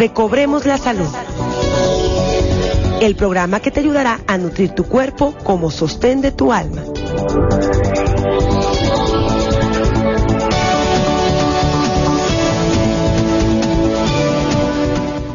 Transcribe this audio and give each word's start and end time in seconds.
Recobremos 0.00 0.64
la 0.64 0.78
Salud. 0.78 1.10
El 3.02 3.16
programa 3.16 3.60
que 3.60 3.70
te 3.70 3.80
ayudará 3.80 4.18
a 4.26 4.38
nutrir 4.38 4.70
tu 4.70 4.84
cuerpo 4.84 5.34
como 5.44 5.70
sostén 5.70 6.22
de 6.22 6.32
tu 6.32 6.54
alma. 6.54 6.80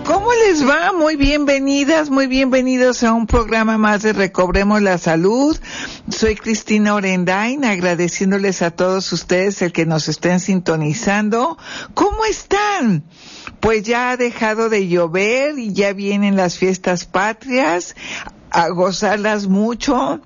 ¿Cómo 0.03 0.33
les 0.33 0.67
va? 0.67 0.93
Muy 0.93 1.15
bienvenidas, 1.15 2.09
muy 2.09 2.25
bienvenidos 2.25 3.03
a 3.03 3.13
un 3.13 3.27
programa 3.27 3.77
más 3.77 4.01
de 4.01 4.13
Recobremos 4.13 4.81
la 4.81 4.97
Salud. 4.97 5.55
Soy 6.09 6.33
Cristina 6.33 6.95
Orendain, 6.95 7.65
agradeciéndoles 7.65 8.63
a 8.63 8.71
todos 8.71 9.13
ustedes 9.13 9.61
el 9.61 9.71
que 9.71 9.85
nos 9.85 10.07
estén 10.07 10.39
sintonizando. 10.39 11.55
¿Cómo 11.93 12.25
están? 12.25 13.03
Pues 13.65 13.81
ya 13.81 14.11
ha 14.11 14.17
dejado 14.17 14.69
de 14.69 14.87
llover 14.87 15.57
y 15.57 15.73
ya 15.73 15.91
vienen 15.91 16.35
las 16.35 16.59
fiestas 16.59 17.05
patrias, 17.05 17.95
a 18.51 18.69
gozarlas 18.69 19.47
mucho 19.47 20.21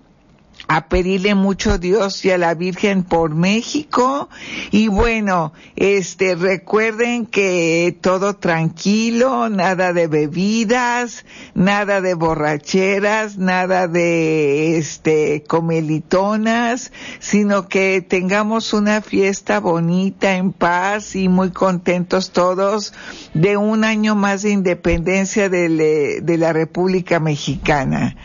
a 0.69 0.87
pedirle 0.87 1.33
mucho 1.33 1.71
a 1.71 1.77
Dios 1.79 2.23
y 2.23 2.29
a 2.29 2.37
la 2.37 2.53
Virgen 2.53 3.03
por 3.03 3.33
México. 3.33 4.29
Y 4.69 4.87
bueno, 4.87 5.51
este, 5.75 6.35
recuerden 6.35 7.25
que 7.25 7.97
todo 8.01 8.35
tranquilo, 8.35 9.49
nada 9.49 9.93
de 9.93 10.05
bebidas, 10.05 11.25
nada 11.55 12.01
de 12.01 12.13
borracheras, 12.13 13.39
nada 13.39 13.87
de, 13.87 14.77
este, 14.77 15.43
comelitonas, 15.47 16.91
sino 17.17 17.67
que 17.67 18.05
tengamos 18.07 18.71
una 18.71 19.01
fiesta 19.01 19.59
bonita, 19.59 20.35
en 20.35 20.53
paz 20.53 21.15
y 21.15 21.29
muy 21.29 21.49
contentos 21.49 22.29
todos 22.29 22.93
de 23.33 23.57
un 23.57 23.83
año 23.83 24.13
más 24.13 24.43
de 24.43 24.51
independencia 24.51 25.49
de, 25.49 26.21
de 26.21 26.37
la 26.37 26.53
República 26.53 27.19
Mexicana. 27.19 28.15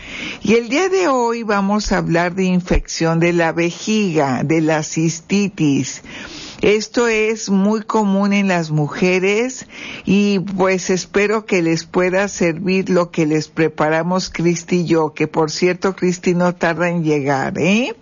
Y 0.42 0.56
el 0.56 0.68
día 0.68 0.90
de 0.90 1.08
hoy 1.08 1.42
vamos 1.42 1.90
a 1.90 1.96
hablar 1.96 2.33
de 2.34 2.44
infección 2.44 3.20
de 3.20 3.32
la 3.32 3.52
vejiga, 3.52 4.42
de 4.44 4.60
la 4.60 4.82
cistitis. 4.82 6.02
Esto 6.60 7.08
es 7.08 7.50
muy 7.50 7.82
común 7.82 8.32
en 8.32 8.48
las 8.48 8.70
mujeres 8.70 9.66
y 10.04 10.38
pues 10.38 10.88
espero 10.88 11.44
que 11.44 11.62
les 11.62 11.84
pueda 11.84 12.26
servir 12.28 12.88
lo 12.88 13.10
que 13.10 13.26
les 13.26 13.48
preparamos 13.48 14.30
Cristi 14.30 14.76
y 14.76 14.84
yo, 14.86 15.12
que 15.12 15.28
por 15.28 15.50
cierto 15.50 15.94
Cristi 15.94 16.34
no 16.34 16.54
tarda 16.54 16.88
en 16.88 17.04
llegar, 17.04 17.58
¿eh? 17.58 17.94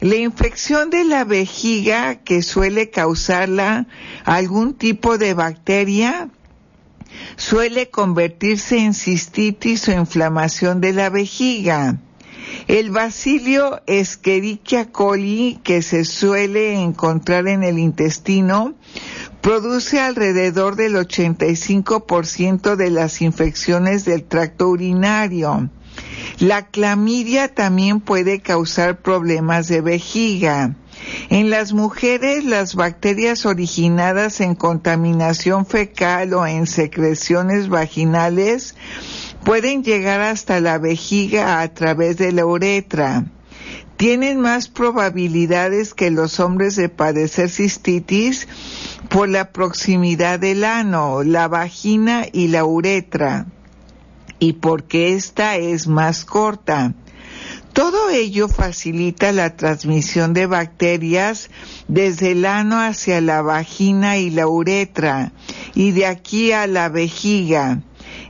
La 0.00 0.16
infección 0.16 0.90
de 0.90 1.04
la 1.04 1.24
vejiga 1.24 2.16
que 2.16 2.42
suele 2.42 2.90
causarla 2.90 3.86
algún 4.24 4.74
tipo 4.74 5.18
de 5.18 5.34
bacteria 5.34 6.28
suele 7.36 7.90
convertirse 7.90 8.78
en 8.78 8.94
cistitis 8.94 9.88
o 9.88 9.92
inflamación 9.92 10.80
de 10.80 10.92
la 10.92 11.08
vejiga. 11.08 11.98
El 12.68 12.90
bacilio 12.90 13.82
Escherichia 13.86 14.90
coli, 14.92 15.60
que 15.62 15.82
se 15.82 16.04
suele 16.04 16.80
encontrar 16.80 17.48
en 17.48 17.62
el 17.62 17.78
intestino, 17.78 18.74
produce 19.40 20.00
alrededor 20.00 20.76
del 20.76 20.94
85% 20.96 22.76
de 22.76 22.90
las 22.90 23.22
infecciones 23.22 24.04
del 24.04 24.24
tracto 24.24 24.68
urinario. 24.68 25.70
La 26.38 26.66
clamidia 26.66 27.54
también 27.54 28.00
puede 28.00 28.40
causar 28.40 29.00
problemas 29.00 29.68
de 29.68 29.80
vejiga. 29.80 30.74
En 31.30 31.50
las 31.50 31.72
mujeres, 31.72 32.44
las 32.44 32.74
bacterias 32.74 33.46
originadas 33.46 34.40
en 34.40 34.54
contaminación 34.54 35.66
fecal 35.66 36.34
o 36.34 36.46
en 36.46 36.66
secreciones 36.66 37.68
vaginales 37.68 38.74
pueden 39.46 39.84
llegar 39.84 40.22
hasta 40.22 40.60
la 40.60 40.76
vejiga 40.76 41.60
a 41.60 41.72
través 41.72 42.16
de 42.16 42.32
la 42.32 42.44
uretra. 42.44 43.26
Tienen 43.96 44.40
más 44.40 44.66
probabilidades 44.66 45.94
que 45.94 46.10
los 46.10 46.40
hombres 46.40 46.74
de 46.74 46.88
padecer 46.88 47.48
cistitis 47.48 48.48
por 49.08 49.28
la 49.28 49.52
proximidad 49.52 50.40
del 50.40 50.64
ano, 50.64 51.22
la 51.22 51.46
vagina 51.46 52.26
y 52.32 52.48
la 52.48 52.64
uretra, 52.64 53.46
y 54.40 54.54
porque 54.54 55.14
esta 55.14 55.54
es 55.54 55.86
más 55.86 56.24
corta. 56.24 56.94
Todo 57.72 58.10
ello 58.10 58.48
facilita 58.48 59.30
la 59.30 59.54
transmisión 59.54 60.34
de 60.34 60.46
bacterias 60.46 61.50
desde 61.86 62.32
el 62.32 62.46
ano 62.46 62.80
hacia 62.80 63.20
la 63.20 63.42
vagina 63.42 64.18
y 64.18 64.30
la 64.30 64.48
uretra, 64.48 65.30
y 65.72 65.92
de 65.92 66.06
aquí 66.06 66.50
a 66.50 66.66
la 66.66 66.88
vejiga. 66.88 67.80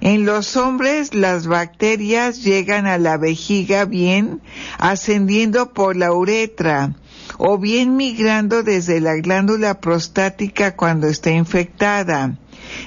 En 0.00 0.24
los 0.24 0.56
hombres 0.56 1.14
las 1.14 1.46
bacterias 1.46 2.42
llegan 2.42 2.86
a 2.86 2.98
la 2.98 3.16
vejiga 3.16 3.84
bien 3.84 4.40
ascendiendo 4.78 5.72
por 5.72 5.96
la 5.96 6.12
uretra 6.12 6.94
o 7.38 7.58
bien 7.58 7.96
migrando 7.96 8.62
desde 8.62 9.00
la 9.00 9.14
glándula 9.16 9.80
prostática 9.80 10.76
cuando 10.76 11.08
está 11.08 11.30
infectada. 11.30 12.36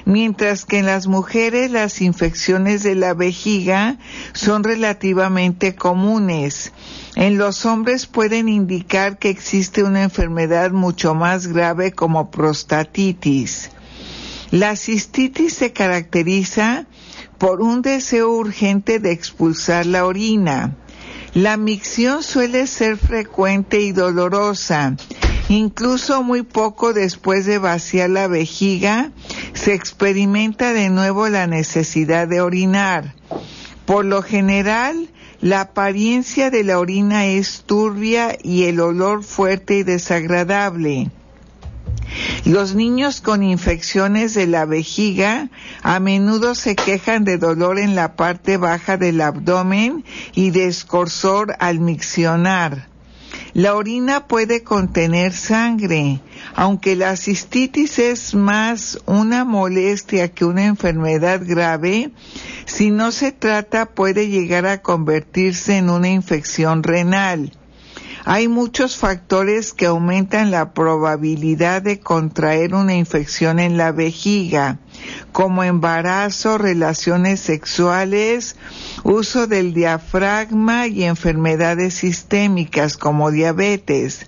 Mientras 0.04 0.64
que 0.64 0.78
en 0.78 0.86
las 0.86 1.06
mujeres 1.06 1.70
las 1.70 2.00
infecciones 2.00 2.82
de 2.82 2.94
la 2.94 3.14
vejiga 3.14 3.98
son 4.32 4.62
relativamente 4.62 5.74
comunes. 5.74 6.72
En 7.16 7.38
los 7.38 7.64
hombres 7.64 8.06
pueden 8.06 8.48
indicar 8.48 9.18
que 9.18 9.30
existe 9.30 9.82
una 9.82 10.02
enfermedad 10.02 10.70
mucho 10.70 11.14
más 11.14 11.46
grave 11.46 11.92
como 11.92 12.30
prostatitis. 12.30 13.70
La 14.50 14.74
cistitis 14.74 15.54
se 15.54 15.72
caracteriza 15.72 16.86
por 17.38 17.60
un 17.60 17.82
deseo 17.82 18.30
urgente 18.30 18.98
de 18.98 19.12
expulsar 19.12 19.86
la 19.86 20.04
orina. 20.04 20.76
La 21.34 21.56
micción 21.56 22.24
suele 22.24 22.66
ser 22.66 22.96
frecuente 22.96 23.80
y 23.80 23.92
dolorosa. 23.92 24.96
Incluso 25.48 26.24
muy 26.24 26.42
poco 26.42 26.92
después 26.92 27.46
de 27.46 27.58
vaciar 27.58 28.10
la 28.10 28.26
vejiga, 28.26 29.12
se 29.52 29.74
experimenta 29.74 30.72
de 30.72 30.90
nuevo 30.90 31.28
la 31.28 31.46
necesidad 31.46 32.26
de 32.26 32.40
orinar. 32.40 33.14
Por 33.84 34.04
lo 34.04 34.22
general, 34.22 35.10
la 35.40 35.60
apariencia 35.60 36.50
de 36.50 36.64
la 36.64 36.78
orina 36.80 37.26
es 37.26 37.62
turbia 37.66 38.36
y 38.42 38.64
el 38.64 38.80
olor 38.80 39.22
fuerte 39.22 39.78
y 39.78 39.82
desagradable. 39.84 41.10
Los 42.44 42.74
niños 42.74 43.20
con 43.20 43.42
infecciones 43.42 44.34
de 44.34 44.46
la 44.46 44.64
vejiga 44.64 45.50
a 45.82 46.00
menudo 46.00 46.54
se 46.54 46.74
quejan 46.74 47.24
de 47.24 47.38
dolor 47.38 47.78
en 47.78 47.94
la 47.94 48.16
parte 48.16 48.56
baja 48.56 48.96
del 48.96 49.20
abdomen 49.20 50.04
y 50.34 50.50
de 50.50 50.66
escorzor 50.66 51.56
al 51.60 51.80
miccionar. 51.80 52.88
La 53.52 53.74
orina 53.74 54.26
puede 54.28 54.62
contener 54.62 55.32
sangre, 55.32 56.20
aunque 56.54 56.94
la 56.94 57.16
cistitis 57.16 57.98
es 57.98 58.34
más 58.34 59.00
una 59.06 59.44
molestia 59.44 60.32
que 60.32 60.44
una 60.44 60.66
enfermedad 60.66 61.40
grave, 61.44 62.10
si 62.64 62.90
no 62.90 63.10
se 63.10 63.32
trata 63.32 63.86
puede 63.86 64.28
llegar 64.28 64.66
a 64.66 64.82
convertirse 64.82 65.76
en 65.76 65.90
una 65.90 66.08
infección 66.08 66.82
renal. 66.82 67.52
Hay 68.24 68.48
muchos 68.48 68.96
factores 68.96 69.72
que 69.72 69.86
aumentan 69.86 70.50
la 70.50 70.72
probabilidad 70.72 71.82
de 71.82 72.00
contraer 72.00 72.74
una 72.74 72.94
infección 72.94 73.58
en 73.58 73.76
la 73.76 73.92
vejiga, 73.92 74.78
como 75.32 75.64
embarazo, 75.64 76.58
relaciones 76.58 77.40
sexuales, 77.40 78.56
uso 79.04 79.46
del 79.46 79.74
diafragma 79.74 80.86
y 80.86 81.04
enfermedades 81.04 81.94
sistémicas 81.94 82.96
como 82.96 83.30
diabetes. 83.30 84.26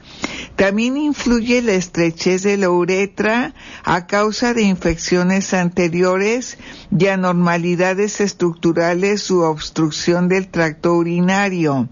También 0.56 0.96
influye 0.96 1.62
la 1.62 1.72
estrechez 1.72 2.42
de 2.42 2.56
la 2.56 2.70
uretra 2.70 3.54
a 3.84 4.06
causa 4.06 4.54
de 4.54 4.62
infecciones 4.62 5.54
anteriores 5.54 6.58
y 6.96 7.06
anormalidades 7.06 8.20
estructurales 8.20 9.30
u 9.30 9.40
obstrucción 9.40 10.28
del 10.28 10.48
tracto 10.48 10.94
urinario, 10.94 11.88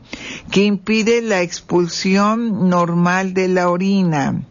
que 0.50 0.64
impide 0.64 1.22
la 1.22 1.42
expulsión 1.42 2.68
normal 2.68 3.34
de 3.34 3.48
la 3.48 3.70
orina. 3.70 4.42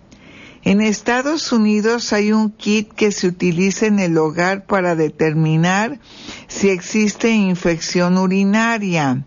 En 0.64 0.82
Estados 0.82 1.52
Unidos 1.52 2.12
hay 2.12 2.34
un 2.34 2.52
kit 2.52 2.92
que 2.92 3.12
se 3.12 3.28
utiliza 3.28 3.86
en 3.86 4.00
el 4.00 4.18
hogar 4.18 4.66
para 4.66 4.96
determinar 4.96 6.00
si 6.48 6.70
existe 6.70 7.32
infección 7.32 8.18
urinaria. 8.18 9.24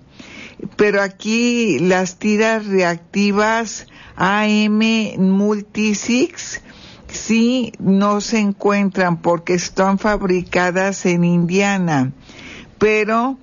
Pero 0.77 1.01
aquí 1.01 1.79
las 1.79 2.19
tiras 2.19 2.67
reactivas 2.67 3.87
AM 4.17 4.81
Multisix 5.19 6.61
sí 7.09 7.73
no 7.79 8.21
se 8.21 8.39
encuentran 8.39 9.21
porque 9.21 9.55
están 9.55 9.99
fabricadas 9.99 11.07
en 11.07 11.25
Indiana. 11.25 12.13
Pero 12.79 13.39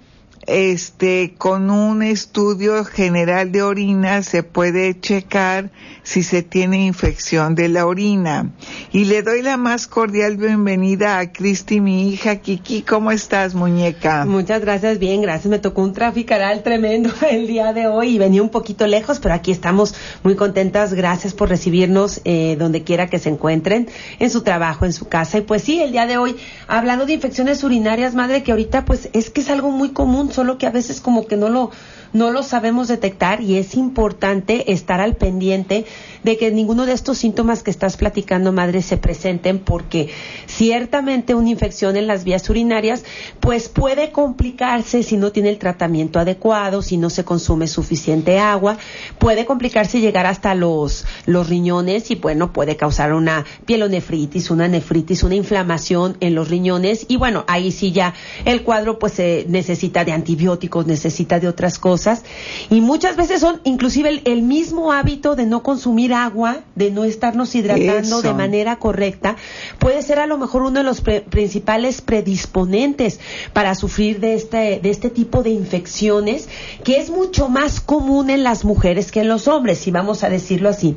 este, 0.50 1.36
con 1.38 1.70
un 1.70 2.02
estudio 2.02 2.84
general 2.84 3.52
de 3.52 3.62
orina 3.62 4.24
se 4.24 4.42
puede 4.42 5.00
checar 5.00 5.70
si 6.04 6.24
se 6.24 6.42
tiene 6.42 6.86
infección 6.86 7.54
de 7.54 7.70
la 7.70 7.86
orina. 7.86 8.52
Y 8.92 9.06
le 9.06 9.22
doy 9.22 9.44
la 9.44 9.58
más 9.58 9.88
cordial 9.88 10.38
bienvenida 10.38 11.20
a 11.20 11.32
Cristi, 11.32 11.82
mi 11.82 12.10
hija 12.10 12.38
Kiki. 12.38 12.82
¿Cómo 12.82 13.12
estás, 13.12 13.54
muñeca? 13.54 14.26
Muchas 14.26 14.62
gracias, 14.62 14.98
bien, 14.98 15.22
gracias. 15.22 15.46
Me 15.46 15.60
tocó 15.60 15.84
un 15.84 15.94
traficaral 15.94 16.64
tremendo 16.64 17.12
el 17.30 17.46
día 17.46 17.74
de 17.74 17.86
hoy 17.86 18.16
y 18.16 18.18
venía 18.18 18.42
un 18.42 18.50
poquito 18.50 18.88
lejos, 18.88 19.20
pero 19.20 19.36
aquí 19.36 19.52
estamos 19.52 19.94
muy 20.24 20.36
contentas. 20.36 20.96
Gracias 20.96 21.36
por 21.36 21.50
recibirnos 21.50 22.22
eh, 22.26 22.56
donde 22.58 22.84
quiera 22.84 23.08
que 23.08 23.20
se 23.20 23.30
encuentren, 23.30 23.88
en 24.18 24.30
su 24.32 24.42
trabajo, 24.42 24.86
en 24.86 24.94
su 24.94 25.08
casa. 25.08 25.38
Y 25.38 25.42
pues 25.42 25.64
sí, 25.64 25.80
el 25.80 25.92
día 25.92 26.08
de 26.08 26.18
hoy, 26.18 26.36
hablando 26.68 27.06
de 27.06 27.14
infecciones 27.14 27.64
urinarias, 27.64 28.16
madre, 28.16 28.42
que 28.42 28.52
ahorita 28.52 28.86
pues 28.86 29.10
es 29.14 29.30
que 29.30 29.42
es 29.42 29.50
algo 29.52 29.70
muy 29.70 29.90
común 29.90 30.32
solo 30.40 30.58
que 30.58 30.68
a 30.68 30.72
veces 30.72 31.02
como 31.02 31.28
que 31.28 31.36
no 31.36 31.50
lo 31.50 31.70
no 32.14 32.32
lo 32.32 32.44
sabemos 32.44 32.88
detectar 32.88 33.42
y 33.42 33.58
es 33.58 33.76
importante 33.76 34.72
estar 34.72 35.02
al 35.02 35.18
pendiente 35.18 35.86
de 36.24 36.38
que 36.38 36.52
ninguno 36.52 36.86
de 36.86 36.94
estos 36.94 37.18
síntomas 37.18 37.64
que 37.64 37.72
estás 37.72 37.98
platicando, 37.98 38.52
madre, 38.52 38.82
se 38.82 38.98
presenten 38.98 39.60
porque 39.60 40.10
ciertamente 40.48 41.36
una 41.36 41.50
infección 41.50 41.96
en 41.96 42.08
las 42.08 42.24
vías 42.24 42.50
urinarias 42.50 43.04
pues 43.40 43.70
puede 43.70 44.12
complicarse 44.12 45.04
si 45.04 45.18
no 45.18 45.32
tiene 45.32 45.50
el 45.50 45.58
tratamiento 45.58 46.20
adecuado, 46.20 46.82
si 46.82 46.98
no 46.98 47.10
se 47.10 47.24
consume 47.24 47.68
suficiente 47.68 48.40
agua, 48.40 48.78
puede 49.18 49.46
complicarse 49.46 49.98
y 49.98 50.02
llegar 50.02 50.26
hasta 50.26 50.56
los, 50.56 51.06
los 51.26 51.48
riñones 51.48 52.12
y 52.12 52.16
bueno, 52.16 52.54
puede 52.54 52.76
causar 52.76 53.14
una 53.14 53.46
pielonefritis, 53.66 54.52
una 54.52 54.68
nefritis, 54.68 55.24
una 55.24 55.36
inflamación 55.36 56.18
en 56.20 56.36
los 56.36 56.50
riñones. 56.50 57.06
Y 57.08 57.18
bueno, 57.18 57.44
ahí 57.48 57.72
sí 57.72 57.92
ya 57.92 58.14
el 58.46 58.64
cuadro 58.64 59.00
pues 59.00 59.14
se 59.14 59.46
necesita 59.48 60.06
de 60.06 60.12
antibióticos, 60.12 60.86
necesita 60.86 61.40
de 61.40 61.48
otras 61.48 61.80
cosas. 61.80 62.24
Y 62.70 62.82
muchas 62.82 63.16
veces 63.16 63.42
son 63.42 63.62
inclusive 63.64 64.22
el, 64.26 64.40
mismo 64.50 64.92
hábito 64.92 65.36
de 65.36 65.46
no 65.46 65.62
consumir 65.62 66.09
agua, 66.14 66.62
de 66.76 66.92
no 66.92 67.04
estarnos 67.04 67.56
hidratando 67.56 68.22
de 68.22 68.34
manera 68.34 68.78
correcta, 68.78 69.36
puede 69.80 70.02
ser 70.02 70.20
a 70.20 70.28
lo 70.28 70.38
mejor 70.38 70.64
uno 70.64 70.80
de 70.80 70.84
los 70.84 71.02
principales 71.02 72.02
predisponentes 72.02 73.20
para 73.54 73.76
sufrir 73.76 74.20
de 74.20 74.34
este, 74.34 74.80
de 74.82 74.90
este 74.90 75.10
tipo 75.10 75.44
de 75.44 75.50
infecciones, 75.50 76.50
que 76.84 76.98
es 76.98 77.10
mucho 77.10 77.50
más 77.50 77.80
común 77.80 78.30
en 78.30 78.44
las 78.44 78.66
mujeres 78.66 79.12
que 79.12 79.22
en 79.22 79.28
los 79.28 79.48
hombres, 79.48 79.80
si 79.80 79.92
vamos 79.92 80.24
a 80.24 80.30
decirlo 80.30 80.70
así. 80.70 80.96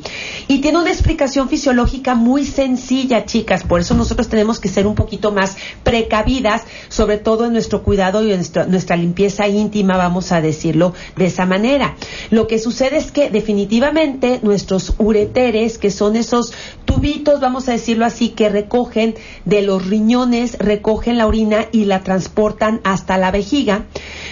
Y 0.49 0.61
tiene 0.61 0.79
una 0.79 0.91
explicación 0.91 1.49
fisiológica 1.49 2.15
muy 2.15 2.44
sencilla, 2.44 3.25
chicas, 3.25 3.65
por 3.65 3.81
eso 3.81 3.94
nosotros 3.94 4.29
tenemos 4.29 4.61
que 4.61 4.69
ser 4.69 4.87
un 4.87 4.94
poquito 4.94 5.32
más 5.32 5.56
precavidas, 5.82 6.62
sobre 6.88 7.19
todo 7.19 7.47
en 7.47 7.53
nuestro 7.53 7.82
cuidado 7.82 8.23
y 8.23 8.32
en 8.32 8.43
nuestra 8.69 8.97
limpieza 8.97 9.49
íntima, 9.49 9.97
vamos 9.97 10.32
a 10.32 10.41
decirlo 10.41 10.94
de 11.17 11.26
esa 11.26 11.47
manera. 11.47 11.97
Lo 12.31 12.47
que 12.47 12.58
sucede 12.58 12.97
es 12.97 13.12
que 13.12 13.31
definitivamente 13.31 14.41
nuestros 14.43 14.94
ureteres, 15.03 15.79
que 15.79 15.91
son 15.91 16.17
esos 16.17 16.53
tubitos, 16.85 17.41
vamos 17.41 17.69
a 17.69 17.73
decirlo 17.73 18.05
así, 18.05 18.31
que 18.31 18.49
recogen 18.49 19.15
de 19.45 19.63
los 19.63 19.87
riñones, 19.87 20.59
recogen 20.59 21.19
la 21.19 21.27
orina 21.27 21.67
y 21.73 21.85
la 21.85 22.03
transportan 22.03 22.81
hasta 22.85 23.19
la 23.19 23.31
vejiga, 23.31 23.87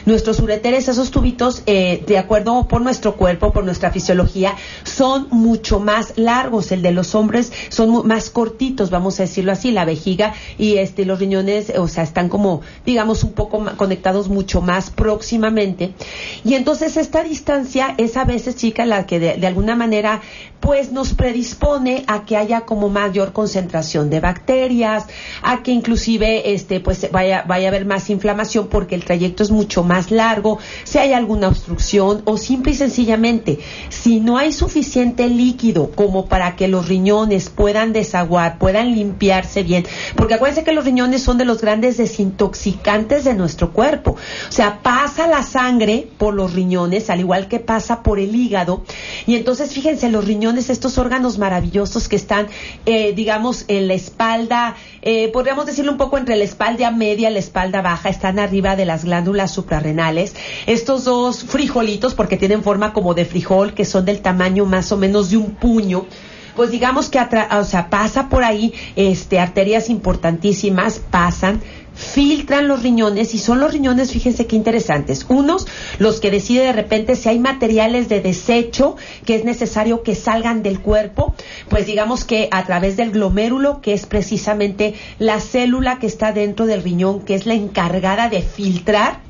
nuestros 0.06 0.40
ureteres, 0.40 0.88
esos 0.88 1.10
tubitos, 1.10 1.62
eh, 1.66 2.02
de 2.06 2.18
acuerdo 2.18 2.66
por 2.68 2.80
nuestro 2.80 3.16
cuerpo, 3.16 3.52
por 3.52 3.64
nuestra 3.64 3.90
fisiología, 3.90 4.54
son 4.84 5.28
mucho 5.30 5.80
más 5.80 6.14
largos. 6.16 6.72
El 6.72 6.82
de 6.82 6.92
los 6.92 7.14
hombres 7.14 7.52
son 7.68 8.06
más 8.06 8.30
cortitos, 8.30 8.90
vamos 8.90 9.18
a 9.20 9.24
decirlo 9.24 9.52
así, 9.52 9.70
la 9.70 9.84
vejiga 9.84 10.34
y 10.58 10.76
este 10.76 11.04
los 11.04 11.18
riñones, 11.18 11.72
o 11.76 11.88
sea, 11.88 12.04
están 12.04 12.28
como, 12.28 12.62
digamos, 12.86 13.24
un 13.24 13.32
poco 13.32 13.64
conectados 13.76 14.28
mucho 14.28 14.60
más 14.60 14.90
próximamente. 14.90 15.92
Y 16.44 16.54
entonces 16.54 16.96
esta 16.96 17.22
distancia 17.22 17.94
es 17.98 18.16
a 18.16 18.24
veces, 18.24 18.56
chica, 18.56 18.86
la 18.86 19.06
que 19.06 19.18
de, 19.18 19.46
alguna 19.46 19.74
manera 19.74 20.20
pues 20.60 20.92
nos 20.92 21.14
predispone 21.14 22.04
a 22.06 22.24
que 22.24 22.36
haya 22.36 22.62
como 22.62 22.88
mayor 22.88 23.32
concentración 23.32 24.10
de 24.10 24.20
bacterias, 24.20 25.06
a 25.42 25.62
que 25.62 25.72
inclusive 25.72 26.52
este 26.52 26.80
pues 26.80 27.10
vaya 27.10 27.44
vaya 27.46 27.68
a 27.68 27.70
haber 27.70 27.86
más 27.86 28.10
inflamación 28.10 28.68
porque 28.68 28.94
el 28.94 29.04
trayecto 29.04 29.42
es 29.42 29.50
mucho 29.50 29.82
más 29.82 30.10
largo, 30.10 30.58
si 30.84 30.98
hay 30.98 31.12
alguna 31.12 31.48
obstrucción 31.48 32.22
o 32.24 32.36
simple 32.36 32.72
y 32.72 32.74
sencillamente 32.76 33.58
si 33.88 34.20
no 34.20 34.38
hay 34.38 34.52
suficiente 34.52 35.28
líquido 35.28 35.90
como 35.92 36.26
para 36.26 36.56
que 36.56 36.68
los 36.68 36.88
riñones 36.88 37.48
puedan 37.48 37.92
desaguar, 37.92 38.58
puedan 38.58 38.94
limpiarse 38.94 39.62
bien, 39.62 39.86
porque 40.16 40.34
acuérdense 40.34 40.64
que 40.64 40.72
los 40.72 40.84
riñones 40.84 41.22
son 41.22 41.38
de 41.38 41.44
los 41.44 41.60
grandes 41.60 41.96
desintoxicantes 41.96 43.24
de 43.24 43.34
nuestro 43.34 43.72
cuerpo. 43.72 44.16
O 44.48 44.52
sea, 44.52 44.80
pasa 44.82 45.26
la 45.26 45.42
sangre 45.42 46.08
por 46.18 46.34
los 46.34 46.52
riñones, 46.52 47.10
al 47.10 47.20
igual 47.20 47.48
que 47.48 47.60
pasa 47.60 48.02
por 48.02 48.18
el 48.18 48.34
hígado. 48.34 48.84
Y 49.26 49.36
entonces, 49.36 49.72
fíjense, 49.72 50.08
los 50.10 50.24
riñones, 50.24 50.49
estos 50.58 50.98
órganos 50.98 51.38
maravillosos 51.38 52.08
que 52.08 52.16
están, 52.16 52.48
eh, 52.86 53.12
digamos, 53.14 53.64
en 53.68 53.88
la 53.88 53.94
espalda, 53.94 54.76
eh, 55.02 55.28
podríamos 55.32 55.66
decirlo 55.66 55.92
un 55.92 55.98
poco 55.98 56.18
entre 56.18 56.36
la 56.36 56.44
espalda 56.44 56.90
media 56.90 57.30
y 57.30 57.32
la 57.32 57.38
espalda 57.38 57.82
baja, 57.82 58.08
están 58.08 58.38
arriba 58.38 58.76
de 58.76 58.84
las 58.84 59.04
glándulas 59.04 59.52
suprarrenales. 59.52 60.34
Estos 60.66 61.04
dos 61.04 61.44
frijolitos, 61.44 62.14
porque 62.14 62.36
tienen 62.36 62.62
forma 62.62 62.92
como 62.92 63.14
de 63.14 63.24
frijol, 63.24 63.74
que 63.74 63.84
son 63.84 64.04
del 64.04 64.20
tamaño 64.20 64.64
más 64.66 64.92
o 64.92 64.96
menos 64.96 65.30
de 65.30 65.36
un 65.36 65.52
puño, 65.52 66.06
pues 66.56 66.70
digamos 66.70 67.08
que 67.08 67.18
o 67.18 67.64
sea, 67.64 67.88
pasa 67.88 68.28
por 68.28 68.44
ahí 68.44 68.74
este 68.96 69.38
arterias 69.38 69.88
importantísimas 69.88 70.98
pasan 70.98 71.60
filtran 72.00 72.66
los 72.66 72.82
riñones 72.82 73.34
y 73.34 73.38
son 73.38 73.60
los 73.60 73.72
riñones, 73.72 74.10
fíjense 74.10 74.46
qué 74.46 74.56
interesantes. 74.56 75.26
Unos, 75.28 75.66
los 75.98 76.20
que 76.20 76.30
deciden 76.30 76.64
de 76.64 76.72
repente 76.72 77.14
si 77.14 77.28
hay 77.28 77.38
materiales 77.38 78.08
de 78.08 78.20
desecho 78.20 78.96
que 79.24 79.36
es 79.36 79.44
necesario 79.44 80.02
que 80.02 80.14
salgan 80.14 80.62
del 80.62 80.80
cuerpo, 80.80 81.34
pues 81.68 81.86
digamos 81.86 82.24
que 82.24 82.48
a 82.50 82.64
través 82.64 82.96
del 82.96 83.12
glomérulo, 83.12 83.80
que 83.80 83.92
es 83.92 84.06
precisamente 84.06 84.94
la 85.18 85.40
célula 85.40 85.98
que 85.98 86.06
está 86.06 86.32
dentro 86.32 86.66
del 86.66 86.82
riñón, 86.82 87.20
que 87.20 87.34
es 87.34 87.46
la 87.46 87.54
encargada 87.54 88.28
de 88.28 88.42
filtrar 88.42 89.29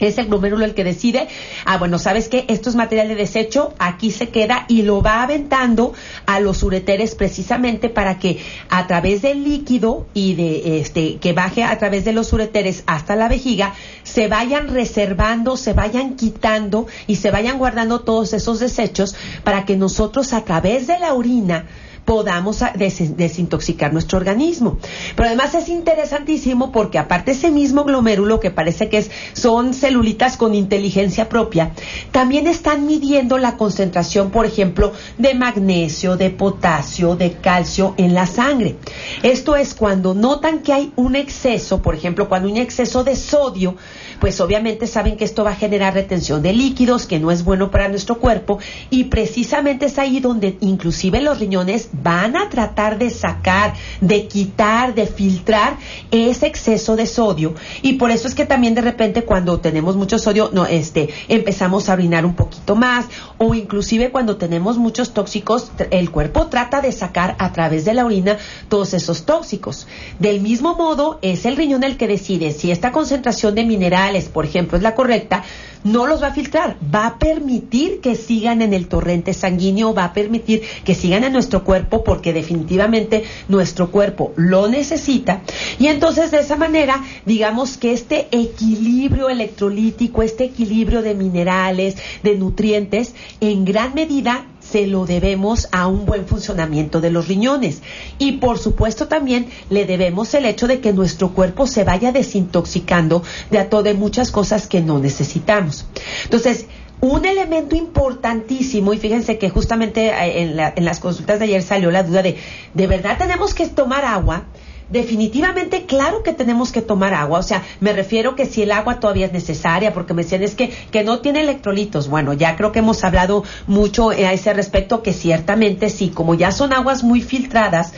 es 0.00 0.18
el 0.18 0.26
glomérulo 0.26 0.64
el 0.64 0.74
que 0.74 0.84
decide, 0.84 1.28
ah, 1.64 1.78
bueno, 1.78 1.98
¿sabes 1.98 2.28
qué? 2.28 2.44
Esto 2.48 2.70
es 2.70 2.76
material 2.76 3.08
de 3.08 3.14
desecho, 3.14 3.74
aquí 3.78 4.10
se 4.10 4.28
queda 4.28 4.66
y 4.68 4.82
lo 4.82 5.02
va 5.02 5.22
aventando 5.22 5.94
a 6.26 6.40
los 6.40 6.62
ureteres 6.62 7.14
precisamente 7.14 7.88
para 7.88 8.18
que 8.18 8.38
a 8.68 8.86
través 8.86 9.22
del 9.22 9.44
líquido 9.44 10.06
y 10.12 10.34
de 10.34 10.80
este 10.80 11.16
que 11.16 11.32
baje 11.32 11.62
a 11.62 11.78
través 11.78 12.04
de 12.04 12.12
los 12.12 12.32
ureteres 12.32 12.82
hasta 12.86 13.16
la 13.16 13.28
vejiga 13.28 13.74
se 14.02 14.28
vayan 14.28 14.68
reservando, 14.68 15.56
se 15.56 15.72
vayan 15.72 16.16
quitando 16.16 16.86
y 17.06 17.16
se 17.16 17.30
vayan 17.30 17.58
guardando 17.58 18.00
todos 18.00 18.32
esos 18.32 18.60
desechos 18.60 19.14
para 19.44 19.64
que 19.64 19.76
nosotros 19.76 20.32
a 20.32 20.44
través 20.44 20.86
de 20.86 20.98
la 20.98 21.14
orina 21.14 21.66
podamos 22.06 22.60
desintoxicar 22.76 23.92
nuestro 23.92 24.16
organismo. 24.16 24.78
Pero 25.14 25.28
además 25.28 25.54
es 25.54 25.68
interesantísimo 25.68 26.72
porque 26.72 26.98
aparte 26.98 27.32
ese 27.32 27.50
mismo 27.50 27.84
glomérulo 27.84 28.40
que 28.40 28.50
parece 28.50 28.88
que 28.88 28.98
es, 28.98 29.10
son 29.34 29.74
celulitas 29.74 30.38
con 30.38 30.54
inteligencia 30.54 31.28
propia, 31.28 31.72
también 32.12 32.46
están 32.46 32.86
midiendo 32.86 33.36
la 33.36 33.56
concentración, 33.56 34.30
por 34.30 34.46
ejemplo, 34.46 34.92
de 35.18 35.34
magnesio, 35.34 36.16
de 36.16 36.30
potasio, 36.30 37.16
de 37.16 37.32
calcio 37.32 37.94
en 37.98 38.14
la 38.14 38.26
sangre. 38.26 38.76
Esto 39.22 39.56
es 39.56 39.74
cuando 39.74 40.14
notan 40.14 40.60
que 40.60 40.72
hay 40.72 40.92
un 40.94 41.16
exceso, 41.16 41.82
por 41.82 41.96
ejemplo, 41.96 42.28
cuando 42.28 42.46
hay 42.46 42.52
un 42.52 42.60
exceso 42.60 43.02
de 43.02 43.16
sodio, 43.16 43.74
pues 44.20 44.40
obviamente 44.40 44.86
saben 44.86 45.16
que 45.16 45.24
esto 45.24 45.42
va 45.42 45.50
a 45.50 45.56
generar 45.56 45.94
retención 45.94 46.40
de 46.40 46.52
líquidos, 46.52 47.06
que 47.06 47.18
no 47.18 47.32
es 47.32 47.44
bueno 47.44 47.70
para 47.72 47.88
nuestro 47.88 48.18
cuerpo, 48.18 48.58
y 48.90 49.04
precisamente 49.04 49.86
es 49.86 49.98
ahí 49.98 50.20
donde 50.20 50.56
inclusive 50.60 51.20
los 51.20 51.40
riñones 51.40 51.90
van 52.02 52.36
a 52.36 52.48
tratar 52.48 52.98
de 52.98 53.10
sacar, 53.10 53.74
de 54.00 54.26
quitar, 54.28 54.94
de 54.94 55.06
filtrar 55.06 55.76
ese 56.10 56.46
exceso 56.46 56.96
de 56.96 57.06
sodio. 57.06 57.54
Y 57.82 57.94
por 57.94 58.10
eso 58.10 58.28
es 58.28 58.34
que 58.34 58.46
también 58.46 58.74
de 58.74 58.80
repente 58.80 59.24
cuando 59.24 59.60
tenemos 59.60 59.96
mucho 59.96 60.18
sodio, 60.18 60.50
no, 60.52 60.66
este, 60.66 61.08
empezamos 61.28 61.88
a 61.88 61.94
orinar 61.94 62.24
un 62.24 62.34
poquito 62.34 62.76
más, 62.76 63.06
o 63.38 63.54
inclusive 63.54 64.10
cuando 64.10 64.36
tenemos 64.36 64.78
muchos 64.78 65.12
tóxicos, 65.12 65.70
el 65.90 66.10
cuerpo 66.10 66.46
trata 66.46 66.80
de 66.80 66.92
sacar 66.92 67.36
a 67.38 67.52
través 67.52 67.84
de 67.84 67.94
la 67.94 68.04
orina 68.04 68.38
todos 68.68 68.94
esos 68.94 69.24
tóxicos. 69.24 69.86
Del 70.18 70.40
mismo 70.40 70.74
modo, 70.74 71.18
es 71.22 71.46
el 71.46 71.56
riñón 71.56 71.84
el 71.84 71.96
que 71.96 72.08
decide 72.08 72.52
si 72.52 72.70
esta 72.70 72.92
concentración 72.92 73.54
de 73.54 73.64
minerales 73.64 74.26
por 74.32 74.44
ejemplo, 74.44 74.76
es 74.76 74.82
la 74.82 74.94
correcta, 74.94 75.44
no 75.86 76.06
los 76.06 76.22
va 76.22 76.28
a 76.28 76.34
filtrar, 76.34 76.76
va 76.94 77.06
a 77.06 77.18
permitir 77.18 78.00
que 78.00 78.16
sigan 78.16 78.60
en 78.60 78.74
el 78.74 78.88
torrente 78.88 79.32
sanguíneo, 79.32 79.94
va 79.94 80.04
a 80.04 80.12
permitir 80.12 80.62
que 80.84 80.94
sigan 80.94 81.24
en 81.24 81.32
nuestro 81.32 81.64
cuerpo 81.64 82.02
porque 82.02 82.32
definitivamente 82.32 83.24
nuestro 83.48 83.90
cuerpo 83.90 84.32
lo 84.36 84.68
necesita. 84.68 85.42
Y 85.78 85.86
entonces 85.86 86.30
de 86.30 86.40
esa 86.40 86.56
manera, 86.56 87.04
digamos 87.24 87.76
que 87.76 87.92
este 87.92 88.28
equilibrio 88.32 89.28
electrolítico, 89.28 90.22
este 90.22 90.44
equilibrio 90.44 91.02
de 91.02 91.14
minerales, 91.14 91.96
de 92.22 92.36
nutrientes, 92.36 93.14
en 93.40 93.64
gran 93.64 93.94
medida 93.94 94.46
se 94.70 94.86
lo 94.86 95.06
debemos 95.06 95.68
a 95.72 95.86
un 95.86 96.06
buen 96.06 96.26
funcionamiento 96.26 97.00
de 97.00 97.10
los 97.10 97.28
riñones. 97.28 97.82
Y 98.18 98.32
por 98.32 98.58
supuesto 98.58 99.08
también 99.08 99.48
le 99.70 99.86
debemos 99.86 100.34
el 100.34 100.46
hecho 100.46 100.66
de 100.66 100.80
que 100.80 100.92
nuestro 100.92 101.30
cuerpo 101.30 101.66
se 101.66 101.84
vaya 101.84 102.12
desintoxicando 102.12 103.22
de, 103.50 103.58
a 103.58 103.64
de 103.64 103.94
muchas 103.94 104.30
cosas 104.30 104.66
que 104.66 104.80
no 104.80 104.98
necesitamos. 104.98 105.86
Entonces, 106.24 106.66
un 107.00 107.26
elemento 107.26 107.76
importantísimo, 107.76 108.92
y 108.94 108.98
fíjense 108.98 109.38
que 109.38 109.50
justamente 109.50 110.08
eh, 110.08 110.42
en, 110.42 110.58
en, 110.58 110.84
las 110.84 110.98
consultas 110.98 111.38
de 111.38 111.44
ayer 111.44 111.62
salió 111.62 111.90
la 111.90 112.02
duda 112.02 112.22
de, 112.22 112.36
¿de 112.72 112.86
verdad 112.86 113.18
tenemos 113.18 113.52
que 113.54 113.66
tomar 113.66 114.04
agua? 114.04 114.46
Definitivamente 114.88 115.86
claro 115.86 116.22
que 116.22 116.32
tenemos 116.32 116.72
que 116.72 116.82
tomar 116.82 117.14
agua, 117.14 117.40
o 117.40 117.42
sea, 117.42 117.62
me 117.80 117.92
refiero 117.92 118.36
que 118.36 118.46
si 118.46 118.62
el 118.62 118.72
agua 118.72 119.00
todavía 119.00 119.26
es 119.26 119.32
necesaria, 119.32 119.92
porque 119.92 120.14
me 120.14 120.22
decían 120.22 120.42
es 120.42 120.54
que, 120.54 120.70
que 120.90 121.04
no 121.04 121.20
tiene 121.20 121.40
electrolitos, 121.40 122.08
bueno, 122.08 122.32
ya 122.32 122.56
creo 122.56 122.72
que 122.72 122.78
hemos 122.78 123.02
hablado 123.04 123.44
mucho 123.66 124.10
a 124.10 124.32
ese 124.32 124.52
respecto, 124.52 125.02
que 125.02 125.12
ciertamente 125.12 125.90
sí, 125.90 126.10
como 126.10 126.34
ya 126.34 126.52
son 126.52 126.72
aguas 126.72 127.02
muy 127.02 127.20
filtradas, 127.20 127.92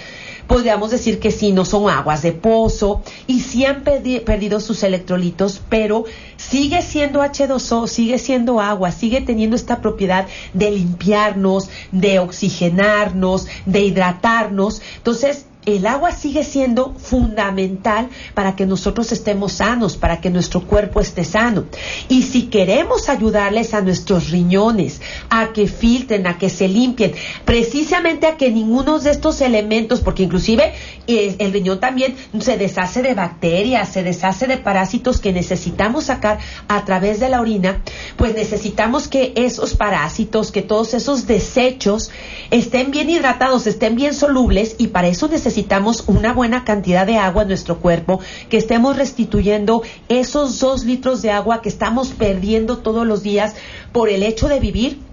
podríamos 0.49 0.91
decir 0.91 1.21
que 1.21 1.31
sí, 1.31 1.53
no 1.53 1.65
son 1.65 1.89
aguas 1.89 2.23
de 2.23 2.33
pozo 2.33 3.03
y 3.27 3.41
sí 3.41 3.65
han 3.67 3.85
perdido 3.85 4.59
sus 4.61 4.83
electrolitos, 4.83 5.61
pero 5.69 6.05
sigue 6.37 6.83
siendo 6.83 7.23
H2O, 7.23 7.87
sigue 7.87 8.19
siendo 8.19 8.59
agua, 8.59 8.91
sigue 8.91 9.21
teniendo 9.21 9.55
esta 9.55 9.81
propiedad 9.81 10.27
de 10.55 10.71
limpiarnos, 10.71 11.69
de 11.93 12.19
oxigenarnos, 12.19 13.47
de 13.67 13.81
hidratarnos. 13.81 14.81
Entonces, 14.97 15.45
el 15.77 15.87
agua 15.87 16.13
sigue 16.13 16.45
siendo 16.45 16.95
fundamental 16.95 18.09
para 18.35 18.57
que 18.57 18.65
nosotros 18.65 19.13
estemos 19.13 19.53
sanos, 19.53 19.97
para 19.97 20.21
que 20.21 20.31
nuestro 20.31 20.63
cuerpo 20.63 21.01
esté 21.01 21.25
sano. 21.25 21.67
Y 22.09 22.23
si 22.23 22.45
queremos 22.45 23.09
ayudarles 23.09 23.75
a 23.75 23.83
nuestros 23.83 24.31
riñones 24.31 25.03
a 25.29 25.53
que 25.53 25.67
filtren, 25.67 26.27
a 26.27 26.39
que 26.39 26.49
se 26.49 26.69
limpien, 26.69 27.13
precisamente 27.45 28.27
a 28.27 28.37
que 28.37 28.51
ninguno 28.51 28.99
de 28.99 29.11
estos 29.11 29.41
elementos, 29.43 30.01
porque 30.01 30.23
inclusive 30.23 30.73
eh, 31.07 31.37
el 31.39 31.53
riñón 31.53 31.81
también 31.81 32.17
se 32.41 32.57
deshace 32.57 33.03
de 33.03 33.15
bacterias, 33.15 33.93
se 33.93 34.03
deshace 34.03 34.47
de 34.47 34.57
parásitos 34.57 35.21
que 35.21 35.33
necesitamos 35.33 36.05
sacar 36.05 36.39
a 36.69 36.85
través 36.87 37.21
de 37.21 37.29
la 37.29 37.41
orina, 37.41 37.83
pues 38.17 38.35
necesitamos 38.35 39.07
que 39.09 39.33
esos 39.37 39.75
parásitos, 39.75 40.51
que 40.51 40.63
todos 40.63 40.95
esos 40.95 41.27
desechos 41.27 42.11
estén 42.51 42.91
bien 42.91 43.11
hidratados, 43.11 43.67
estén 43.67 43.97
bien 43.97 44.15
solubles 44.15 44.77
y 44.79 44.89
para 44.89 45.09
eso 45.09 45.29
necesitamos 45.29 45.58
necesitamos 45.59 46.05
una 46.07 46.33
buena 46.33 46.63
cantidad 46.63 47.05
de 47.05 47.17
agua 47.17 47.43
en 47.43 47.49
nuestro 47.49 47.81
cuerpo, 47.81 48.21
que 48.49 48.59
estemos 48.59 48.97
restituyendo 48.97 49.83
esos 50.09 50.61
dos 50.61 50.85
litros 50.85 51.21
de 51.21 51.33
agua 51.33 51.63
que 51.63 51.69
estamos 51.69 52.11
perdiendo 52.11 52.79
todos 52.79 53.05
los 53.05 53.25
días 53.25 53.57
por 53.91 54.09
el 54.09 54.23
hecho 54.23 54.47
de 54.47 54.61
vivir 54.61 55.08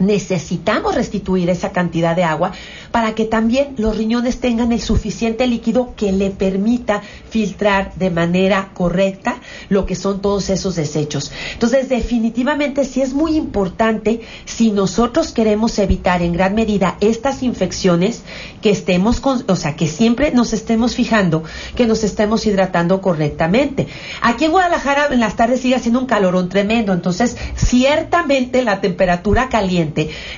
necesitamos 0.00 0.94
restituir 0.94 1.48
esa 1.50 1.70
cantidad 1.72 2.16
de 2.16 2.24
agua 2.24 2.52
para 2.90 3.14
que 3.14 3.24
también 3.24 3.74
los 3.78 3.96
riñones 3.96 4.40
tengan 4.40 4.72
el 4.72 4.80
suficiente 4.80 5.46
líquido 5.46 5.94
que 5.96 6.12
le 6.12 6.30
permita 6.30 7.02
filtrar 7.28 7.94
de 7.94 8.10
manera 8.10 8.70
correcta 8.74 9.36
lo 9.68 9.86
que 9.86 9.94
son 9.94 10.20
todos 10.20 10.50
esos 10.50 10.74
desechos. 10.74 11.30
Entonces, 11.52 11.88
definitivamente 11.88 12.84
sí 12.84 13.02
es 13.02 13.14
muy 13.14 13.36
importante 13.36 14.20
si 14.44 14.72
nosotros 14.72 15.32
queremos 15.32 15.78
evitar 15.78 16.22
en 16.22 16.32
gran 16.32 16.54
medida 16.54 16.96
estas 17.00 17.42
infecciones 17.42 18.22
que 18.60 18.70
estemos 18.70 19.20
con, 19.20 19.44
o 19.46 19.56
sea, 19.56 19.76
que 19.76 19.86
siempre 19.86 20.32
nos 20.32 20.52
estemos 20.52 20.94
fijando 20.96 21.44
que 21.76 21.86
nos 21.86 22.04
estemos 22.04 22.46
hidratando 22.46 23.00
correctamente. 23.00 23.86
Aquí 24.22 24.44
en 24.44 24.52
Guadalajara 24.52 25.08
en 25.10 25.20
las 25.20 25.36
tardes 25.36 25.60
sigue 25.60 25.76
haciendo 25.76 26.00
un 26.00 26.06
calorón 26.06 26.48
tremendo, 26.48 26.92
entonces 26.92 27.36
ciertamente 27.54 28.62
la 28.62 28.80
temperatura 28.80 29.48
caliente 29.48 29.89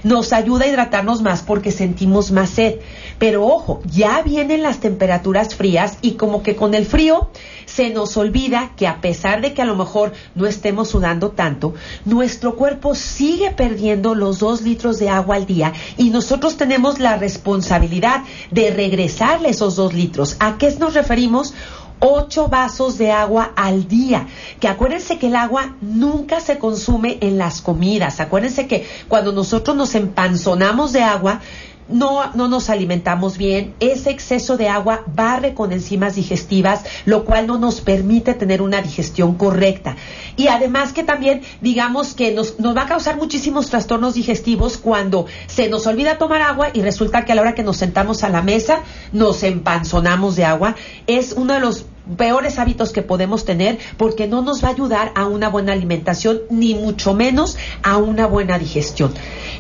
nos 0.03 0.33
ayuda 0.33 0.65
a 0.65 0.69
hidratarnos 0.69 1.23
más 1.23 1.43
porque 1.43 1.71
sentimos 1.71 2.31
más 2.31 2.51
sed. 2.51 2.77
Pero 3.19 3.47
ojo, 3.47 3.81
ya 3.85 4.23
vienen 4.23 4.63
las 4.63 4.81
temperaturas 4.81 5.55
frías 5.55 5.99
y 6.03 6.13
como 6.13 6.43
que 6.43 6.57
con 6.57 6.75
el 6.75 6.87
frío 6.87 7.29
se 7.67 7.91
nos 7.91 8.17
olvida 8.17 8.73
que 8.77 8.87
a 8.87 9.01
pesar 9.01 9.41
de 9.41 9.55
que 9.55 9.63
a 9.63 9.65
lo 9.65 9.77
mejor 9.77 10.13
no 10.35 10.47
estemos 10.47 10.89
sudando 10.89 11.31
tanto, 11.31 11.75
nuestro 12.05 12.57
cuerpo 12.57 12.95
sigue 12.95 13.51
perdiendo 13.51 14.15
los 14.15 14.41
dos 14.41 14.63
litros 14.63 14.99
de 14.99 15.09
agua 15.09 15.37
al 15.37 15.47
día 15.47 15.73
y 15.97 16.11
nosotros 16.11 16.57
tenemos 16.57 16.99
la 16.99 17.17
responsabilidad 17.17 18.23
de 18.51 18.71
regresarle 18.71 19.51
esos 19.51 19.77
dos 19.77 19.95
litros. 19.95 20.37
¿A 20.41 20.59
qué 20.59 20.75
nos 20.79 20.95
referimos? 20.95 21.55
Ocho 22.03 22.49
vasos 22.49 22.99
de 22.99 23.13
agua 23.13 23.53
al 23.57 23.89
día. 23.89 24.27
Que 24.61 24.69
acuérdense 24.69 25.19
que 25.19 25.29
el 25.29 25.37
agua 25.37 25.77
nunca 25.81 26.41
se 26.41 26.59
consume 26.59 27.19
en 27.21 27.39
las 27.39 27.63
comidas. 27.63 28.21
Acuérdense 28.21 28.67
que 28.67 28.87
cuando 29.09 29.33
nosotros 29.33 29.77
nos 29.77 29.95
empanzonamos 29.95 30.93
de 30.93 31.03
agua, 31.03 31.41
no, 31.89 32.33
no 32.35 32.49
nos 32.49 32.71
alimentamos 32.71 33.39
bien, 33.39 33.75
ese 33.81 34.11
exceso 34.11 34.57
de 34.57 34.69
agua 34.69 35.03
barre 35.15 35.55
con 35.55 35.73
enzimas 35.73 36.15
digestivas, 36.15 36.85
lo 37.05 37.25
cual 37.25 37.47
no 37.47 37.59
nos 37.59 37.81
permite 37.81 38.35
tener 38.35 38.63
una 38.63 38.83
digestión 38.83 39.35
correcta. 39.35 39.97
Y 40.37 40.49
además 40.49 40.93
que 40.93 41.05
también, 41.05 41.43
digamos 41.61 42.15
que 42.15 42.33
nos, 42.33 42.59
nos 42.59 42.77
va 42.77 42.83
a 42.83 42.87
causar 42.87 43.17
muchísimos 43.17 43.69
trastornos 43.69 44.15
digestivos 44.15 44.77
cuando 44.79 45.27
se 45.47 45.69
nos 45.69 45.87
olvida 45.87 46.19
tomar 46.19 46.43
agua 46.43 46.71
y 46.73 46.83
resulta 46.83 47.25
que 47.25 47.33
a 47.33 47.35
la 47.35 47.43
hora 47.43 47.55
que 47.55 47.63
nos 47.63 47.77
sentamos 47.77 48.25
a 48.25 48.29
la 48.29 48.43
mesa 48.43 48.81
nos 49.13 49.43
empanzonamos 49.43 50.37
de 50.37 50.45
agua. 50.45 50.77
Es 51.07 51.33
uno 51.33 51.55
de 51.55 51.61
los 51.61 51.87
peores 52.17 52.59
hábitos 52.59 52.93
que 52.93 53.03
podemos 53.03 53.45
tener 53.45 53.79
porque 53.97 54.27
no 54.27 54.43
nos 54.43 54.63
va 54.63 54.69
a 54.69 54.73
ayudar 54.73 55.13
a 55.15 55.27
una 55.27 55.49
buena 55.49 55.73
alimentación 55.73 56.41
ni 56.51 56.75
mucho 56.75 57.15
menos 57.15 57.57
a 57.83 57.97
una 57.97 58.27
buena 58.27 58.59
digestión. 58.59 59.13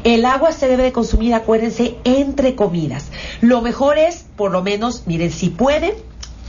El 0.04 0.24
agua 0.24 0.52
se 0.52 0.68
debe 0.68 0.82
de 0.82 0.92
consumir, 0.92 1.34
acuérdense, 1.34 1.96
entre 2.04 2.54
comidas. 2.54 3.06
Lo 3.40 3.62
mejor 3.62 3.98
es, 3.98 4.24
por 4.36 4.50
lo 4.50 4.62
menos, 4.62 5.04
miren, 5.06 5.30
si 5.30 5.48
pueden, 5.48 5.94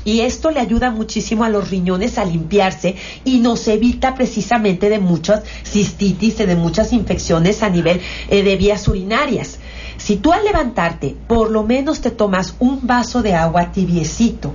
y 0.05 0.21
esto 0.21 0.51
le 0.51 0.59
ayuda 0.59 0.91
muchísimo 0.91 1.43
a 1.43 1.49
los 1.49 1.69
riñones 1.69 2.17
a 2.17 2.25
limpiarse 2.25 2.95
y 3.23 3.39
nos 3.39 3.67
evita 3.67 4.15
precisamente 4.15 4.89
de 4.89 4.99
muchas 4.99 5.43
cistitis 5.63 6.37
de 6.37 6.55
muchas 6.55 6.91
infecciones 6.91 7.63
a 7.63 7.69
nivel 7.69 8.01
eh, 8.29 8.43
de 8.43 8.55
vías 8.57 8.87
urinarias. 8.87 9.59
Si 9.97 10.17
tú 10.17 10.33
al 10.33 10.43
levantarte 10.43 11.15
por 11.27 11.51
lo 11.51 11.63
menos 11.63 12.01
te 12.01 12.11
tomas 12.11 12.55
un 12.59 12.85
vaso 12.85 13.21
de 13.21 13.33
agua 13.35 13.71
tibiecito, 13.71 14.53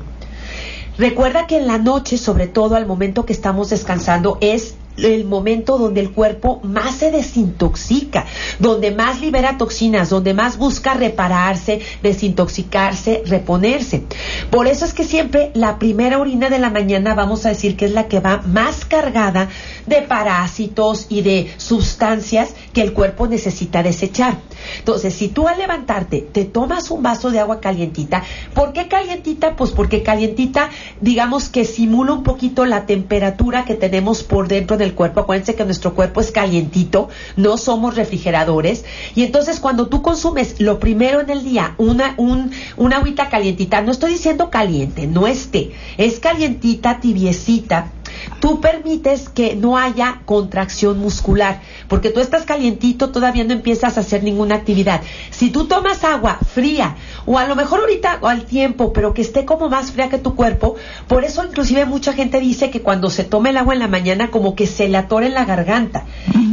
Recuerda 0.98 1.46
que 1.46 1.56
en 1.56 1.68
la 1.68 1.78
noche, 1.78 2.18
sobre 2.18 2.48
todo 2.48 2.74
al 2.74 2.84
momento 2.84 3.24
que 3.24 3.32
estamos 3.32 3.70
descansando, 3.70 4.36
es 4.40 4.74
el 4.98 5.24
momento 5.24 5.78
donde 5.78 6.00
el 6.00 6.12
cuerpo 6.12 6.60
más 6.62 6.96
se 6.96 7.10
desintoxica, 7.10 8.26
donde 8.58 8.90
más 8.90 9.20
libera 9.20 9.58
toxinas, 9.58 10.10
donde 10.10 10.34
más 10.34 10.58
busca 10.58 10.94
repararse, 10.94 11.80
desintoxicarse, 12.02 13.22
reponerse. 13.26 14.04
Por 14.50 14.66
eso 14.66 14.84
es 14.84 14.94
que 14.94 15.04
siempre 15.04 15.50
la 15.54 15.78
primera 15.78 16.18
orina 16.18 16.50
de 16.50 16.58
la 16.58 16.70
mañana 16.70 17.14
vamos 17.14 17.46
a 17.46 17.50
decir 17.50 17.76
que 17.76 17.86
es 17.86 17.92
la 17.92 18.08
que 18.08 18.20
va 18.20 18.42
más 18.46 18.84
cargada 18.84 19.48
de 19.86 20.02
parásitos 20.02 21.06
y 21.08 21.22
de 21.22 21.52
sustancias 21.56 22.50
que 22.72 22.82
el 22.82 22.92
cuerpo 22.92 23.26
necesita 23.26 23.82
desechar. 23.82 24.38
Entonces, 24.78 25.14
si 25.14 25.28
tú 25.28 25.48
al 25.48 25.58
levantarte 25.58 26.20
te 26.20 26.44
tomas 26.44 26.90
un 26.90 27.02
vaso 27.02 27.30
de 27.30 27.38
agua 27.38 27.60
calientita, 27.60 28.22
¿por 28.54 28.72
qué 28.72 28.88
calientita? 28.88 29.56
Pues 29.56 29.70
porque 29.70 30.02
calientita, 30.02 30.70
digamos 31.00 31.48
que 31.48 31.64
simula 31.64 32.12
un 32.12 32.22
poquito 32.22 32.64
la 32.64 32.86
temperatura 32.86 33.64
que 33.64 33.74
tenemos 33.74 34.22
por 34.22 34.48
dentro 34.48 34.76
del 34.76 34.87
cuerpo. 34.94 35.20
Acuérdense 35.20 35.54
que 35.54 35.64
nuestro 35.64 35.94
cuerpo 35.94 36.20
es 36.20 36.30
calientito, 36.30 37.08
no 37.36 37.56
somos 37.56 37.96
refrigeradores. 37.96 38.84
Y 39.14 39.22
entonces 39.22 39.60
cuando 39.60 39.88
tú 39.88 40.02
consumes 40.02 40.60
lo 40.60 40.78
primero 40.78 41.20
en 41.20 41.30
el 41.30 41.44
día, 41.44 41.74
una, 41.78 42.14
un, 42.16 42.50
una 42.76 42.98
agüita 42.98 43.28
calientita, 43.28 43.80
no 43.80 43.90
estoy 43.90 44.12
diciendo 44.12 44.50
caliente, 44.50 45.06
no 45.06 45.26
esté, 45.26 45.72
es 45.96 46.20
calientita, 46.20 47.00
tibiecita, 47.00 47.92
tú 48.40 48.60
permites 48.60 49.28
que 49.28 49.56
no 49.56 49.76
haya 49.76 50.20
contracción 50.24 50.98
muscular, 50.98 51.60
porque 51.88 52.10
tú 52.10 52.20
estás 52.20 52.44
calientito, 52.44 53.10
todavía 53.10 53.44
no 53.44 53.52
empiezas 53.52 53.96
a 53.96 54.00
hacer 54.00 54.22
ninguna 54.22 54.56
actividad. 54.56 55.02
Si 55.30 55.50
tú 55.50 55.66
tomas 55.66 56.04
agua 56.04 56.38
fría, 56.54 56.96
o 57.26 57.38
a 57.38 57.46
lo 57.46 57.56
mejor 57.56 57.80
ahorita 57.80 58.18
o 58.20 58.28
al 58.28 58.44
tiempo, 58.44 58.92
pero 58.92 59.14
que 59.14 59.22
esté 59.22 59.44
como 59.44 59.68
más 59.68 59.92
fría 59.92 60.08
que 60.08 60.18
tu 60.18 60.34
cuerpo, 60.34 60.76
por 61.06 61.24
eso 61.24 61.44
inclusive 61.44 61.84
mucha 61.84 62.12
gente 62.12 62.40
dice 62.40 62.70
que 62.70 62.82
cuando 62.82 63.10
se 63.10 63.24
toma 63.24 63.50
el 63.50 63.56
agua 63.56 63.74
en 63.74 63.80
la 63.80 63.88
mañana 63.88 64.30
como 64.30 64.54
que 64.54 64.66
se 64.66 64.88
le 64.88 64.98
atora 64.98 65.26
en 65.26 65.34
la 65.34 65.44
garganta. 65.44 66.04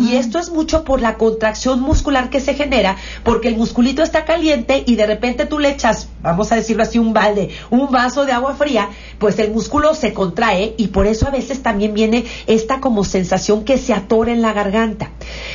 Y 0.02 0.16
esto 0.16 0.40
es 0.40 0.52
mucho 0.52 0.84
por 0.84 1.02
la 1.02 1.16
contracción 1.16 1.82
muscular 1.82 2.30
que 2.30 2.40
se 2.40 2.54
genera, 2.54 2.98
porque 3.24 3.48
el 3.48 3.58
musculito 3.58 4.04
está 4.04 4.26
caliente 4.26 4.84
y 4.86 4.96
de 4.96 5.08
repente 5.08 5.46
tú 5.46 5.60
le 5.60 5.70
echas, 5.70 6.10
vamos 6.22 6.52
a 6.52 6.56
decirlo 6.56 6.84
así, 6.84 7.00
un 7.00 7.14
balde, 7.14 7.50
un 7.70 7.92
vaso 7.92 8.26
de 8.26 8.32
agua 8.32 8.56
fría, 8.56 8.90
pues 9.20 9.40
el 9.40 9.52
músculo 9.52 9.94
se 9.96 10.14
contrae 10.14 10.76
y 10.78 10.88
por 10.88 11.08
eso 11.08 11.28
a 11.28 11.32
veces 11.32 11.55
también 11.62 11.94
viene 11.94 12.26
esta 12.48 12.80
como 12.80 13.04
sensación 13.04 13.66
que 13.66 13.78
se 13.78 13.94
atora 13.94 14.32
en 14.32 14.42
la 14.42 14.54
garganta. 14.54 15.10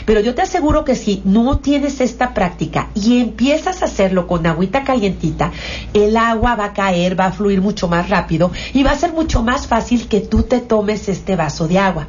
Pero 0.04 0.20
yo 0.20 0.34
te 0.34 0.42
aseguro 0.42 0.84
que 0.84 0.94
si 0.94 1.22
no 1.24 1.58
tienes 1.58 2.00
esta 2.00 2.34
práctica 2.34 2.88
y 2.94 3.20
empiezas 3.20 3.82
a 3.82 3.86
hacerlo 3.86 4.26
con 4.26 4.46
agüita 4.46 4.84
calientita, 4.84 5.52
el 5.94 6.16
agua 6.16 6.56
va 6.56 6.66
a 6.66 6.72
caer, 6.72 7.18
va 7.18 7.26
a 7.26 7.32
fluir 7.32 7.60
mucho 7.60 7.88
más 7.88 8.08
rápido 8.08 8.50
y 8.72 8.82
va 8.82 8.92
a 8.92 8.98
ser 8.98 9.12
mucho 9.12 9.42
más 9.42 9.66
fácil 9.66 10.08
que 10.08 10.20
tú 10.20 10.42
te 10.42 10.60
tomes 10.60 11.08
este 11.08 11.36
vaso 11.36 11.68
de 11.68 11.78
agua. 11.78 12.08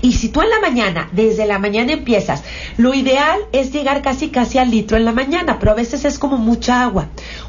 Y 0.00 0.12
si 0.12 0.28
tú 0.28 0.42
en 0.42 0.50
la 0.50 0.60
mañana, 0.60 1.08
desde 1.12 1.46
la 1.46 1.58
mañana 1.58 1.92
empiezas, 1.92 2.42
lo 2.76 2.94
ideal 2.94 3.40
es 3.52 3.72
llegar 3.72 4.02
casi 4.02 4.28
casi 4.28 4.58
al 4.58 4.70
litro 4.70 4.96
en 4.96 5.04
la 5.04 5.12
mañana, 5.12 5.58
pero 5.58 5.72
a 5.72 5.76
veces 5.76 6.04
es 6.04 6.18
como 6.18 6.38
mucha 6.38 6.82
agua. 6.82 7.08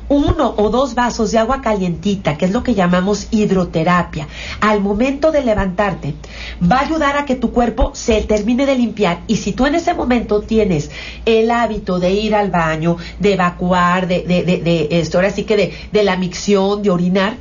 Uno 0.09 0.53
o 0.57 0.69
dos 0.69 0.95
vasos 0.95 1.31
de 1.31 1.39
agua 1.39 1.61
calientita, 1.61 2.37
que 2.37 2.45
es 2.45 2.51
lo 2.51 2.63
que 2.63 2.75
llamamos 2.75 3.27
hidroterapia, 3.31 4.27
al 4.61 4.81
momento 4.81 5.31
de 5.31 5.43
levantarte, 5.43 6.15
va 6.61 6.77
a 6.77 6.85
ayudar 6.85 7.17
a 7.17 7.25
que 7.25 7.35
tu 7.35 7.51
cuerpo 7.51 7.91
se 7.93 8.21
termine 8.21 8.65
de 8.65 8.75
limpiar. 8.75 9.21
Y 9.27 9.37
si 9.37 9.53
tú 9.53 9.65
en 9.65 9.75
ese 9.75 9.93
momento 9.93 10.41
tienes 10.41 10.91
el 11.25 11.51
hábito 11.51 11.99
de 11.99 12.11
ir 12.11 12.35
al 12.35 12.51
baño, 12.51 12.97
de 13.19 13.33
evacuar, 13.33 14.07
de, 14.07 14.21
de, 14.23 14.43
de, 14.43 14.57
de 14.57 14.87
esto, 14.91 15.17
ahora 15.17 15.31
sí 15.31 15.43
que 15.43 15.57
de, 15.57 15.73
de 15.91 16.03
la 16.03 16.17
micción, 16.17 16.81
de 16.83 16.89
orinar, 16.89 17.37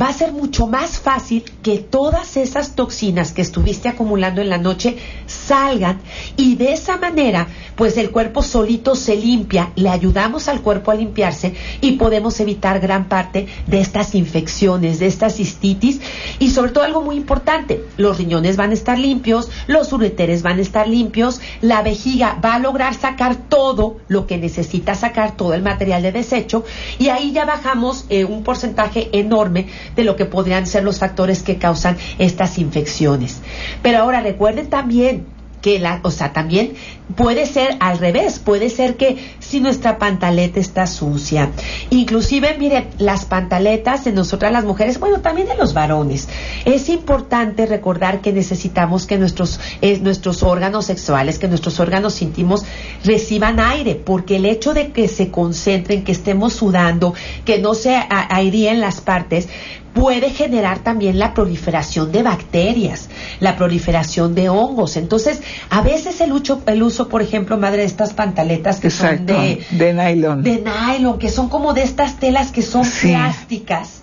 va 0.00 0.08
a 0.08 0.12
ser 0.12 0.32
mucho 0.32 0.66
más 0.66 0.98
fácil 0.98 1.44
que 1.62 1.78
todas 1.78 2.36
esas 2.36 2.74
toxinas 2.74 3.32
que 3.32 3.42
estuviste 3.42 3.88
acumulando 3.88 4.40
en 4.40 4.48
la 4.48 4.58
noche 4.58 4.96
salgan 5.26 6.00
y 6.36 6.56
de 6.56 6.72
esa 6.72 6.96
manera 6.96 7.46
pues 7.76 7.96
el 7.96 8.10
cuerpo 8.10 8.42
solito 8.42 8.94
se 8.94 9.16
limpia, 9.16 9.72
le 9.76 9.88
ayudamos 9.88 10.48
al 10.48 10.62
cuerpo 10.62 10.90
a 10.90 10.94
limpiarse 10.94 11.54
y 11.80 11.92
podemos 11.92 12.38
evitar 12.40 12.80
gran 12.80 13.08
parte 13.08 13.46
de 13.66 13.80
estas 13.80 14.14
infecciones, 14.14 14.98
de 14.98 15.06
estas 15.06 15.36
cistitis 15.36 16.00
y 16.38 16.50
sobre 16.50 16.72
todo 16.72 16.84
algo 16.84 17.02
muy 17.02 17.16
importante, 17.16 17.84
los 17.96 18.18
riñones 18.18 18.56
van 18.56 18.70
a 18.70 18.74
estar 18.74 18.98
limpios, 18.98 19.50
los 19.66 19.92
ureteres 19.92 20.42
van 20.42 20.58
a 20.58 20.62
estar 20.62 20.88
limpios, 20.88 21.40
la 21.60 21.82
vejiga 21.82 22.38
va 22.44 22.54
a 22.54 22.58
lograr 22.58 22.94
sacar 22.94 23.36
todo 23.36 23.98
lo 24.08 24.26
que 24.26 24.38
necesita 24.38 24.94
sacar, 24.94 25.36
todo 25.36 25.54
el 25.54 25.62
material 25.62 26.02
de 26.02 26.12
desecho 26.12 26.64
y 26.98 27.08
ahí 27.08 27.32
ya 27.32 27.44
bajamos 27.44 28.06
eh, 28.08 28.24
un 28.24 28.42
porcentaje 28.42 29.08
enorme 29.12 29.66
de 29.96 30.04
lo 30.04 30.16
que 30.16 30.24
podrían 30.24 30.66
ser 30.66 30.84
los 30.84 30.98
factores 30.98 31.42
que 31.42 31.58
causan 31.58 31.96
estas 32.18 32.58
infecciones. 32.58 33.40
Pero 33.82 33.98
ahora 33.98 34.20
recuerden 34.20 34.68
también 34.68 35.26
que 35.64 35.78
la, 35.78 36.00
o 36.02 36.10
sea, 36.10 36.34
también 36.34 36.74
puede 37.16 37.46
ser 37.46 37.78
al 37.80 37.96
revés, 37.96 38.38
puede 38.38 38.68
ser 38.68 38.98
que 38.98 39.16
si 39.38 39.60
nuestra 39.60 39.96
pantaleta 39.96 40.60
está 40.60 40.86
sucia, 40.86 41.52
inclusive, 41.88 42.54
mire, 42.58 42.88
las 42.98 43.24
pantaletas 43.24 44.04
de 44.04 44.12
nosotras 44.12 44.52
las 44.52 44.66
mujeres, 44.66 45.00
bueno, 45.00 45.22
también 45.22 45.48
de 45.48 45.54
los 45.54 45.72
varones, 45.72 46.28
es 46.66 46.90
importante 46.90 47.64
recordar 47.64 48.20
que 48.20 48.30
necesitamos 48.30 49.06
que 49.06 49.16
nuestros, 49.16 49.58
eh, 49.80 50.00
nuestros 50.02 50.42
órganos 50.42 50.84
sexuales, 50.84 51.38
que 51.38 51.48
nuestros 51.48 51.80
órganos 51.80 52.20
íntimos 52.20 52.62
reciban 53.02 53.58
aire, 53.58 53.94
porque 53.94 54.36
el 54.36 54.44
hecho 54.44 54.74
de 54.74 54.92
que 54.92 55.08
se 55.08 55.30
concentren, 55.30 56.04
que 56.04 56.12
estemos 56.12 56.52
sudando, 56.52 57.14
que 57.46 57.58
no 57.58 57.72
se 57.72 57.96
airíen 58.10 58.82
las 58.82 59.00
partes, 59.00 59.48
puede 59.94 60.30
generar 60.30 60.80
también 60.80 61.18
la 61.18 61.32
proliferación 61.32 62.12
de 62.12 62.22
bacterias, 62.22 63.08
la 63.40 63.56
proliferación 63.56 64.34
de 64.34 64.48
hongos. 64.48 64.96
Entonces, 64.96 65.40
a 65.70 65.80
veces 65.80 66.20
el 66.20 66.32
uso, 66.32 66.62
el 66.66 66.82
uso 66.82 67.08
por 67.08 67.22
ejemplo, 67.22 67.56
madre, 67.56 67.78
de 67.78 67.84
estas 67.84 68.12
pantaletas 68.12 68.80
que 68.80 68.90
son 68.90 69.24
de, 69.24 69.64
de 69.70 69.94
nylon. 69.94 70.42
De 70.42 70.62
nylon, 70.62 71.18
que 71.18 71.30
son 71.30 71.48
como 71.48 71.72
de 71.72 71.82
estas 71.82 72.18
telas 72.18 72.50
que 72.50 72.62
son 72.62 72.84
plásticas. 73.02 74.02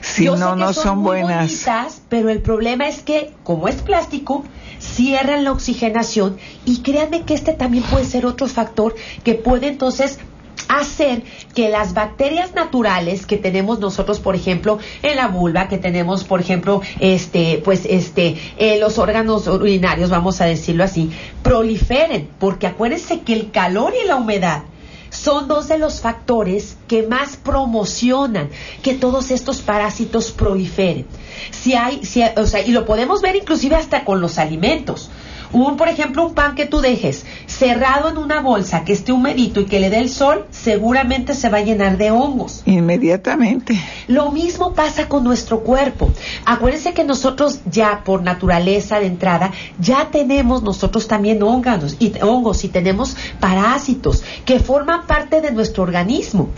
Sí, 0.00 0.24
no, 0.24 0.56
no 0.56 0.72
son, 0.72 1.02
buenas. 1.02 1.50
Bonitas, 1.50 2.02
pero 2.08 2.30
el 2.30 2.40
problema 2.40 2.86
es 2.86 3.02
que, 3.02 3.32
como 3.42 3.68
es 3.68 3.76
plástico, 3.76 4.44
cierran 4.78 5.44
la 5.44 5.52
oxigenación 5.52 6.36
y 6.64 6.82
créanme 6.82 7.22
que 7.22 7.34
este 7.34 7.52
también 7.52 7.82
puede 7.84 8.04
ser 8.04 8.24
otro 8.24 8.46
factor 8.46 8.94
que 9.24 9.34
puede 9.34 9.68
entonces 9.68 10.18
hacer 10.68 11.22
que 11.54 11.68
las 11.68 11.94
bacterias 11.94 12.54
naturales 12.54 13.26
que 13.26 13.36
tenemos 13.36 13.78
nosotros, 13.78 14.20
por 14.20 14.34
ejemplo, 14.34 14.78
en 15.02 15.16
la 15.16 15.28
vulva, 15.28 15.68
que 15.68 15.78
tenemos, 15.78 16.24
por 16.24 16.40
ejemplo, 16.40 16.82
este, 17.00 17.60
pues, 17.64 17.82
este, 17.84 18.36
eh, 18.58 18.78
los 18.78 18.98
órganos 18.98 19.46
urinarios, 19.46 20.10
vamos 20.10 20.40
a 20.40 20.46
decirlo 20.46 20.84
así, 20.84 21.10
proliferen, 21.42 22.28
porque 22.38 22.66
acuérdense 22.66 23.20
que 23.20 23.32
el 23.32 23.50
calor 23.50 23.94
y 24.02 24.06
la 24.06 24.16
humedad 24.16 24.62
son 25.10 25.48
dos 25.48 25.68
de 25.68 25.78
los 25.78 26.00
factores 26.00 26.76
que 26.88 27.06
más 27.06 27.36
promocionan 27.36 28.50
que 28.82 28.94
todos 28.94 29.30
estos 29.30 29.60
parásitos 29.60 30.30
proliferen. 30.30 31.06
Si 31.50 31.74
hay, 31.74 32.04
si, 32.04 32.22
o 32.36 32.46
sea, 32.46 32.60
y 32.60 32.72
lo 32.72 32.84
podemos 32.84 33.22
ver 33.22 33.36
inclusive 33.36 33.76
hasta 33.76 34.04
con 34.04 34.20
los 34.20 34.38
alimentos. 34.38 35.10
Un, 35.56 35.78
por 35.78 35.88
ejemplo, 35.88 36.26
un 36.26 36.34
pan 36.34 36.54
que 36.54 36.66
tú 36.66 36.82
dejes 36.82 37.24
cerrado 37.46 38.10
en 38.10 38.18
una 38.18 38.42
bolsa 38.42 38.84
que 38.84 38.92
esté 38.92 39.12
humedito 39.12 39.60
y 39.60 39.64
que 39.64 39.80
le 39.80 39.88
dé 39.88 40.00
el 40.00 40.10
sol, 40.10 40.44
seguramente 40.50 41.32
se 41.32 41.48
va 41.48 41.56
a 41.56 41.62
llenar 41.62 41.96
de 41.96 42.10
hongos. 42.10 42.60
Inmediatamente. 42.66 43.80
Lo 44.06 44.32
mismo 44.32 44.74
pasa 44.74 45.08
con 45.08 45.24
nuestro 45.24 45.60
cuerpo. 45.60 46.10
Acuérdense 46.44 46.92
que 46.92 47.04
nosotros 47.04 47.60
ya 47.70 48.02
por 48.04 48.22
naturaleza 48.22 49.00
de 49.00 49.06
entrada 49.06 49.50
ya 49.80 50.10
tenemos 50.10 50.62
nosotros 50.62 51.08
también 51.08 51.42
hongos 51.42 51.96
y 52.00 52.12
hongos 52.20 52.62
y 52.64 52.68
tenemos 52.68 53.16
parásitos 53.40 54.24
que 54.44 54.60
forman 54.60 55.06
parte 55.06 55.40
de 55.40 55.52
nuestro 55.52 55.84
organismo. 55.84 56.50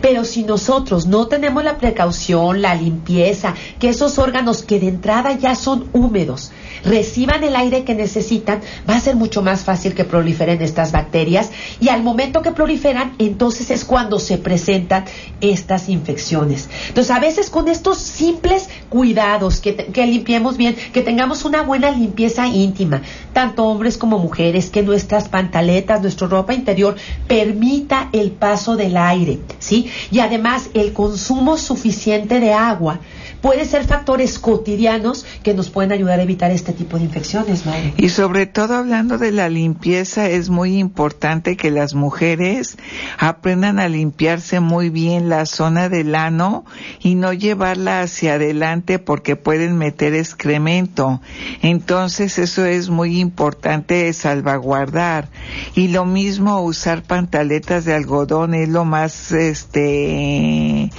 Pero 0.00 0.24
si 0.24 0.44
nosotros 0.44 1.04
no 1.04 1.26
tenemos 1.26 1.62
la 1.62 1.76
precaución, 1.76 2.62
la 2.62 2.74
limpieza, 2.74 3.52
que 3.78 3.90
esos 3.90 4.18
órganos 4.18 4.62
que 4.62 4.80
de 4.80 4.88
entrada 4.88 5.32
ya 5.32 5.54
son 5.54 5.90
húmedos, 5.92 6.52
reciban 6.84 7.44
el 7.44 7.56
aire 7.56 7.84
que 7.84 7.94
necesitan, 7.94 8.60
va 8.88 8.96
a 8.96 9.00
ser 9.00 9.16
mucho 9.16 9.42
más 9.42 9.64
fácil 9.64 9.94
que 9.94 10.04
proliferen 10.04 10.62
estas 10.62 10.92
bacterias 10.92 11.50
y 11.80 11.88
al 11.88 12.02
momento 12.02 12.42
que 12.42 12.52
proliferan, 12.52 13.14
entonces 13.18 13.70
es 13.70 13.84
cuando 13.84 14.18
se 14.18 14.38
presentan 14.38 15.04
estas 15.40 15.88
infecciones. 15.88 16.68
Entonces, 16.88 17.10
a 17.14 17.20
veces 17.20 17.50
con 17.50 17.68
estos 17.68 17.98
simples 17.98 18.68
cuidados, 18.88 19.60
que, 19.60 20.06
limpiemos 20.06 20.56
bien, 20.56 20.76
que 20.92 21.02
tengamos 21.02 21.44
una 21.44 21.62
buena 21.62 21.90
limpieza 21.90 22.46
íntima, 22.46 23.02
tanto 23.32 23.64
hombres 23.64 23.98
como 23.98 24.18
mujeres, 24.18 24.70
que 24.70 24.82
nuestras 24.82 25.28
pantaletas, 25.28 26.02
nuestra 26.02 26.28
ropa 26.28 26.54
interior 26.54 26.96
permita 27.26 28.08
el 28.12 28.32
paso 28.32 28.76
del 28.76 28.96
aire, 28.96 29.40
¿sí? 29.58 29.90
Y 30.10 30.20
además 30.20 30.70
el 30.74 30.92
consumo 30.92 31.56
suficiente 31.56 32.40
de 32.40 32.52
agua 32.52 33.00
puede 33.46 33.64
ser 33.64 33.84
factores 33.84 34.40
cotidianos 34.40 35.24
que 35.44 35.54
nos 35.54 35.70
pueden 35.70 35.92
ayudar 35.92 36.18
a 36.18 36.24
evitar 36.24 36.50
este 36.50 36.72
tipo 36.72 36.98
de 36.98 37.04
infecciones, 37.04 37.64
madre. 37.64 37.94
Y 37.96 38.08
sobre 38.08 38.46
todo 38.46 38.74
hablando 38.74 39.18
de 39.18 39.30
la 39.30 39.48
limpieza, 39.48 40.28
es 40.28 40.50
muy 40.50 40.76
importante 40.78 41.56
que 41.56 41.70
las 41.70 41.94
mujeres 41.94 42.76
aprendan 43.20 43.78
a 43.78 43.88
limpiarse 43.88 44.58
muy 44.58 44.90
bien 44.90 45.28
la 45.28 45.46
zona 45.46 45.88
del 45.88 46.16
ano 46.16 46.64
y 46.98 47.14
no 47.14 47.32
llevarla 47.32 48.00
hacia 48.00 48.34
adelante 48.34 48.98
porque 48.98 49.36
pueden 49.36 49.78
meter 49.78 50.14
excremento. 50.14 51.20
Entonces 51.62 52.40
eso 52.40 52.64
es 52.64 52.90
muy 52.90 53.20
importante 53.20 54.12
salvaguardar. 54.12 55.28
Y 55.76 55.86
lo 55.86 56.04
mismo 56.04 56.62
usar 56.62 57.04
pantaletas 57.04 57.84
de 57.84 57.94
algodón 57.94 58.54
es 58.54 58.68
lo 58.68 58.84
más 58.84 59.30
este 59.30 60.90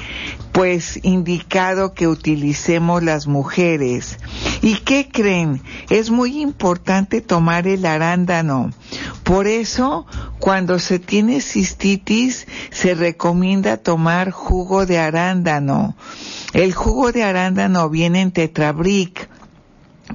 pues 0.58 1.00
indicado 1.04 1.93
que 1.93 2.08
utilicemos 2.08 3.04
las 3.04 3.28
mujeres. 3.28 4.17
¿Y 4.63 4.78
qué 4.78 5.08
creen? 5.08 5.62
Es 5.91 6.10
muy 6.10 6.41
importante 6.41 7.22
tomar 7.22 7.67
el 7.67 7.86
arándano. 7.86 8.72
Por 9.22 9.46
eso, 9.46 10.08
cuando 10.39 10.80
se 10.80 10.98
tiene 10.98 11.41
cistitis, 11.41 12.48
se 12.72 12.96
recomienda 12.96 13.78
tomar 13.78 14.32
jugo 14.32 14.88
de 14.88 14.98
arándano. 14.98 15.96
El 16.54 16.74
jugo 16.74 17.12
de 17.12 17.22
arándano 17.22 17.88
viene 17.91 18.22
en 18.22 18.32
tetrabric 18.32 19.30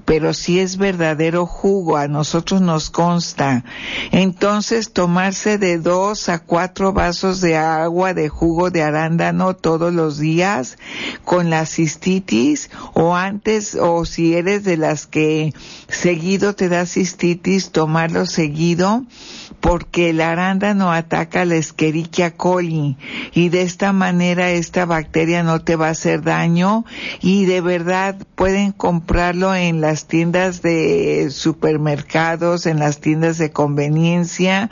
pero 0.04 0.34
si 0.34 0.58
es 0.58 0.76
verdadero 0.76 1.46
jugo, 1.46 1.96
a 1.96 2.08
nosotros 2.08 2.60
nos 2.60 2.90
consta. 2.90 3.64
Entonces, 4.10 4.92
tomarse 4.92 5.58
de 5.58 5.78
dos 5.78 6.28
a 6.28 6.38
cuatro 6.38 6.92
vasos 6.92 7.40
de 7.40 7.56
agua 7.56 8.14
de 8.14 8.28
jugo 8.28 8.70
de 8.70 8.82
arándano 8.82 9.54
todos 9.54 9.92
los 9.92 10.18
días 10.18 10.78
con 11.24 11.50
la 11.50 11.66
cistitis 11.66 12.70
o 12.94 13.14
antes, 13.14 13.74
o 13.74 14.04
si 14.04 14.34
eres 14.34 14.64
de 14.64 14.76
las 14.76 15.06
que 15.06 15.52
seguido 15.88 16.54
te 16.54 16.68
da 16.68 16.86
cistitis, 16.86 17.70
tomarlo 17.70 18.26
seguido 18.26 19.04
porque 19.62 20.10
el 20.10 20.20
arándano 20.20 20.90
ataca 20.90 21.44
la 21.44 21.54
Escherichia 21.54 22.32
coli 22.32 22.96
y 23.32 23.48
de 23.48 23.62
esta 23.62 23.92
manera 23.92 24.50
esta 24.50 24.86
bacteria 24.86 25.44
no 25.44 25.62
te 25.62 25.76
va 25.76 25.86
a 25.86 25.90
hacer 25.90 26.22
daño 26.22 26.84
y 27.20 27.44
de 27.44 27.60
verdad 27.60 28.16
pueden 28.34 28.72
comprarlo 28.72 29.54
en 29.54 29.80
las 29.80 30.08
tiendas 30.08 30.62
de 30.62 31.28
supermercados, 31.30 32.66
en 32.66 32.80
las 32.80 32.98
tiendas 32.98 33.38
de 33.38 33.52
conveniencia 33.52 34.68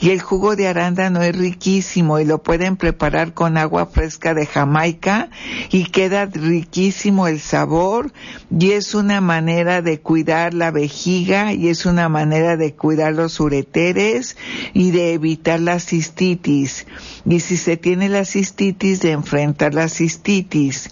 y 0.00 0.10
el 0.10 0.20
jugo 0.20 0.56
de 0.56 0.66
arándano 0.66 1.22
es 1.22 1.36
riquísimo 1.36 2.18
y 2.18 2.24
lo 2.24 2.42
pueden 2.42 2.76
preparar 2.76 3.34
con 3.34 3.56
agua 3.56 3.86
fresca 3.86 4.34
de 4.34 4.46
Jamaica 4.46 5.30
y 5.70 5.84
queda 5.84 6.26
riquísimo 6.26 7.28
el 7.28 7.38
sabor 7.38 8.12
y 8.50 8.72
es 8.72 8.96
una 8.96 9.20
manera 9.20 9.80
de 9.80 10.00
cuidar 10.00 10.54
la 10.54 10.72
vejiga 10.72 11.52
y 11.52 11.68
es 11.68 11.86
una 11.86 12.08
manera 12.08 12.56
de 12.56 12.74
cuidar 12.74 13.12
los 13.12 13.38
ureteres 13.38 14.23
y 14.72 14.90
de 14.90 15.12
evitar 15.12 15.60
la 15.60 15.80
cistitis. 15.80 16.86
Y 17.24 17.40
si 17.40 17.56
se 17.56 17.76
tiene 17.76 18.08
la 18.08 18.24
cistitis, 18.24 19.00
de 19.00 19.12
enfrentar 19.12 19.74
la 19.74 19.88
cistitis. 19.88 20.90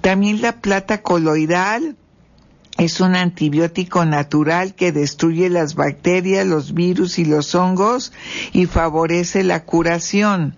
También 0.00 0.40
la 0.40 0.60
plata 0.60 1.02
coloidal 1.02 1.96
es 2.76 3.00
un 3.00 3.14
antibiótico 3.14 4.04
natural 4.04 4.74
que 4.74 4.90
destruye 4.90 5.48
las 5.48 5.76
bacterias, 5.76 6.44
los 6.44 6.74
virus 6.74 7.20
y 7.20 7.24
los 7.24 7.54
hongos 7.54 8.12
y 8.52 8.66
favorece 8.66 9.44
la 9.44 9.64
curación. 9.64 10.56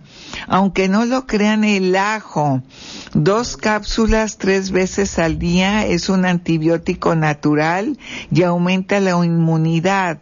Aunque 0.49 0.89
no 0.89 1.05
lo 1.05 1.27
crean, 1.27 1.63
el 1.63 1.95
ajo, 1.95 2.63
dos 3.13 3.59
cápsulas 3.59 4.39
tres 4.39 4.71
veces 4.71 5.19
al 5.19 5.39
día 5.39 5.87
es 5.87 6.09
un 6.09 6.25
antibiótico 6.25 7.15
natural 7.15 7.99
y 8.31 8.43
aumenta 8.43 8.99
la 9.01 9.11
inmunidad. 9.25 10.19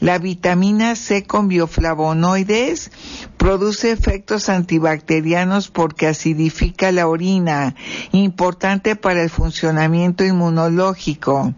La 0.00 0.18
vitamina 0.18 0.94
C 0.94 1.24
con 1.24 1.48
bioflavonoides 1.48 2.92
produce 3.36 3.90
efectos 3.90 4.48
antibacterianos 4.48 5.68
porque 5.68 6.06
acidifica 6.06 6.92
la 6.92 7.08
orina, 7.08 7.74
importante 8.12 8.94
para 8.94 9.22
el 9.22 9.30
funcionamiento 9.30 10.24
inmunológico. 10.24 11.54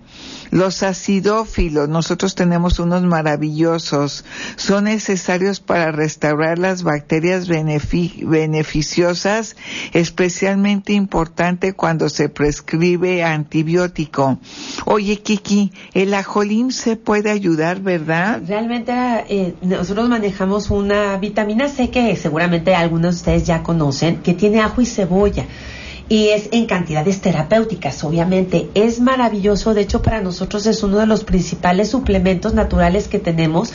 Los 0.50 0.82
acidófilos, 0.82 1.88
nosotros 1.88 2.34
tenemos 2.34 2.80
unos 2.80 3.02
maravillosos, 3.02 4.24
son 4.56 4.84
necesarios 4.84 5.60
para 5.60 5.92
restaurar 5.92 6.58
las 6.58 6.82
bacterias 6.82 7.46
beneficiosas, 7.46 9.56
especialmente 9.92 10.92
importante 10.92 11.74
cuando 11.74 12.08
se 12.08 12.28
prescribe 12.28 13.22
antibiótico. 13.22 14.40
Oye, 14.86 15.22
Kiki, 15.22 15.72
el 15.94 16.14
ajolín 16.14 16.72
se 16.72 16.96
puede 16.96 17.30
ayudar, 17.30 17.80
¿verdad? 17.80 18.29
Realmente 18.38 18.92
eh, 19.28 19.54
nosotros 19.62 20.08
manejamos 20.08 20.70
una 20.70 21.16
vitamina 21.16 21.68
C 21.68 21.90
que 21.90 22.16
seguramente 22.16 22.74
algunos 22.74 23.14
de 23.14 23.16
ustedes 23.16 23.46
ya 23.46 23.62
conocen, 23.62 24.18
que 24.22 24.34
tiene 24.34 24.60
ajo 24.60 24.80
y 24.80 24.86
cebolla 24.86 25.46
y 26.10 26.30
es 26.30 26.48
en 26.50 26.66
cantidades 26.66 27.20
terapéuticas, 27.20 28.02
obviamente. 28.02 28.68
Es 28.74 29.00
maravilloso, 29.00 29.74
de 29.74 29.82
hecho 29.82 30.02
para 30.02 30.20
nosotros 30.20 30.66
es 30.66 30.82
uno 30.82 30.98
de 30.98 31.06
los 31.06 31.22
principales 31.22 31.90
suplementos 31.90 32.52
naturales 32.52 33.06
que 33.06 33.20
tenemos 33.20 33.72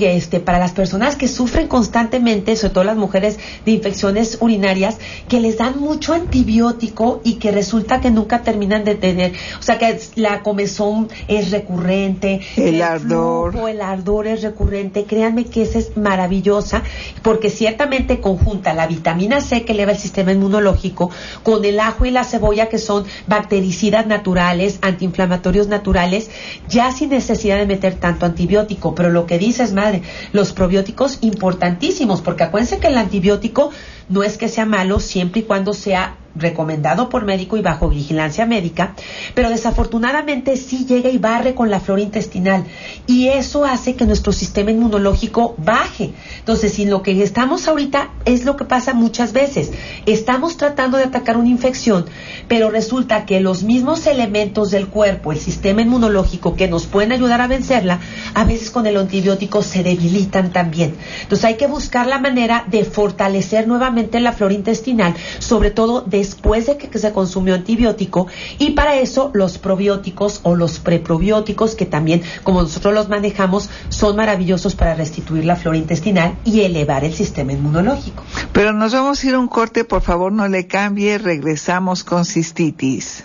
este, 0.00 0.40
para 0.40 0.58
las 0.58 0.72
personas 0.72 1.16
que 1.16 1.28
sufren 1.28 1.68
constantemente, 1.68 2.56
sobre 2.56 2.74
todo 2.74 2.84
las 2.84 2.96
mujeres 2.96 3.38
de 3.64 3.72
infecciones 3.72 4.38
urinarias, 4.40 4.98
que 5.28 5.38
les 5.38 5.58
dan 5.58 5.78
mucho 5.78 6.14
antibiótico 6.14 7.20
y 7.24 7.34
que 7.34 7.50
resulta 7.52 8.00
que 8.00 8.10
nunca 8.10 8.42
terminan 8.42 8.84
de 8.84 8.94
tener, 8.94 9.32
o 9.58 9.62
sea 9.62 9.78
que 9.78 10.00
la 10.16 10.42
comezón 10.42 11.08
es 11.28 11.50
recurrente, 11.50 12.40
el, 12.56 12.80
ardor, 12.80 13.54
el 13.68 13.82
ardor 13.82 14.26
es 14.26 14.42
recurrente, 14.42 15.04
créanme 15.04 15.44
que 15.44 15.62
esa 15.62 15.78
es 15.78 15.96
maravillosa, 15.96 16.82
porque 17.22 17.50
ciertamente 17.50 18.20
conjunta 18.20 18.72
la 18.72 18.86
vitamina 18.86 19.42
C 19.42 19.64
que 19.64 19.72
eleva 19.72 19.92
el 19.92 19.98
sistema 19.98 20.32
inmunológico, 20.32 21.10
con 21.50 21.64
el 21.64 21.80
ajo 21.80 22.06
y 22.06 22.12
la 22.12 22.22
cebolla 22.22 22.68
que 22.68 22.78
son 22.78 23.04
bactericidas 23.26 24.06
naturales, 24.06 24.78
antiinflamatorios 24.82 25.66
naturales, 25.66 26.30
ya 26.68 26.92
sin 26.92 27.10
necesidad 27.10 27.58
de 27.58 27.66
meter 27.66 27.96
tanto 27.96 28.24
antibiótico. 28.24 28.94
Pero 28.94 29.10
lo 29.10 29.26
que 29.26 29.36
dices, 29.36 29.72
madre, 29.72 30.02
los 30.32 30.52
probióticos 30.52 31.18
importantísimos, 31.22 32.20
porque 32.20 32.44
acuérdense 32.44 32.78
que 32.78 32.86
el 32.86 32.96
antibiótico 32.96 33.70
no 34.08 34.22
es 34.22 34.38
que 34.38 34.48
sea 34.48 34.64
malo 34.64 35.00
siempre 35.00 35.40
y 35.40 35.44
cuando 35.44 35.72
sea 35.72 36.14
recomendado 36.34 37.08
por 37.08 37.24
médico 37.24 37.56
y 37.56 37.62
bajo 37.62 37.88
vigilancia 37.88 38.46
médica, 38.46 38.94
pero 39.34 39.50
desafortunadamente 39.50 40.56
sí 40.56 40.86
llega 40.86 41.10
y 41.10 41.18
barre 41.18 41.54
con 41.54 41.70
la 41.70 41.80
flora 41.80 42.02
intestinal 42.02 42.64
y 43.06 43.28
eso 43.28 43.64
hace 43.64 43.96
que 43.96 44.06
nuestro 44.06 44.32
sistema 44.32 44.70
inmunológico 44.70 45.54
baje. 45.58 46.12
Entonces, 46.38 46.72
si 46.74 46.86
lo 46.86 47.02
que 47.02 47.22
estamos 47.22 47.66
ahorita 47.68 48.10
es 48.24 48.44
lo 48.44 48.56
que 48.56 48.64
pasa 48.64 48.94
muchas 48.94 49.32
veces, 49.32 49.72
estamos 50.06 50.56
tratando 50.56 50.96
de 50.96 51.04
atacar 51.04 51.36
una 51.36 51.48
infección, 51.48 52.06
pero 52.48 52.70
resulta 52.70 53.26
que 53.26 53.40
los 53.40 53.62
mismos 53.62 54.06
elementos 54.06 54.70
del 54.70 54.88
cuerpo, 54.88 55.32
el 55.32 55.38
sistema 55.38 55.82
inmunológico 55.82 56.54
que 56.54 56.68
nos 56.68 56.86
pueden 56.86 57.12
ayudar 57.12 57.40
a 57.40 57.46
vencerla, 57.46 58.00
a 58.34 58.44
veces 58.44 58.70
con 58.70 58.86
el 58.86 58.96
antibiótico 58.96 59.62
se 59.62 59.82
debilitan 59.82 60.52
también. 60.52 60.94
Entonces, 61.22 61.44
hay 61.44 61.56
que 61.56 61.66
buscar 61.66 62.06
la 62.06 62.18
manera 62.18 62.64
de 62.68 62.84
fortalecer 62.84 63.66
nuevamente 63.66 64.20
la 64.20 64.32
flora 64.32 64.54
intestinal, 64.54 65.14
sobre 65.38 65.70
todo 65.70 66.02
de 66.02 66.20
después 66.30 66.66
de 66.66 66.76
que 66.76 66.98
se 66.98 67.12
consumió 67.12 67.54
antibiótico 67.54 68.28
y 68.58 68.70
para 68.70 68.96
eso 68.96 69.30
los 69.34 69.58
probióticos 69.58 70.40
o 70.44 70.54
los 70.54 70.78
preprobióticos 70.78 71.74
que 71.74 71.86
también 71.86 72.22
como 72.44 72.62
nosotros 72.62 72.94
los 72.94 73.08
manejamos 73.08 73.68
son 73.88 74.14
maravillosos 74.14 74.76
para 74.76 74.94
restituir 74.94 75.44
la 75.44 75.56
flora 75.56 75.76
intestinal 75.76 76.36
y 76.44 76.60
elevar 76.60 77.04
el 77.04 77.14
sistema 77.14 77.52
inmunológico. 77.52 78.22
Pero 78.52 78.72
nos 78.72 78.92
vamos 78.92 79.22
a 79.22 79.26
ir 79.26 79.34
a 79.34 79.40
un 79.40 79.48
corte, 79.48 79.84
por 79.84 80.02
favor 80.02 80.30
no 80.32 80.46
le 80.46 80.66
cambie, 80.68 81.18
regresamos 81.18 82.04
con 82.04 82.24
cistitis. 82.24 83.24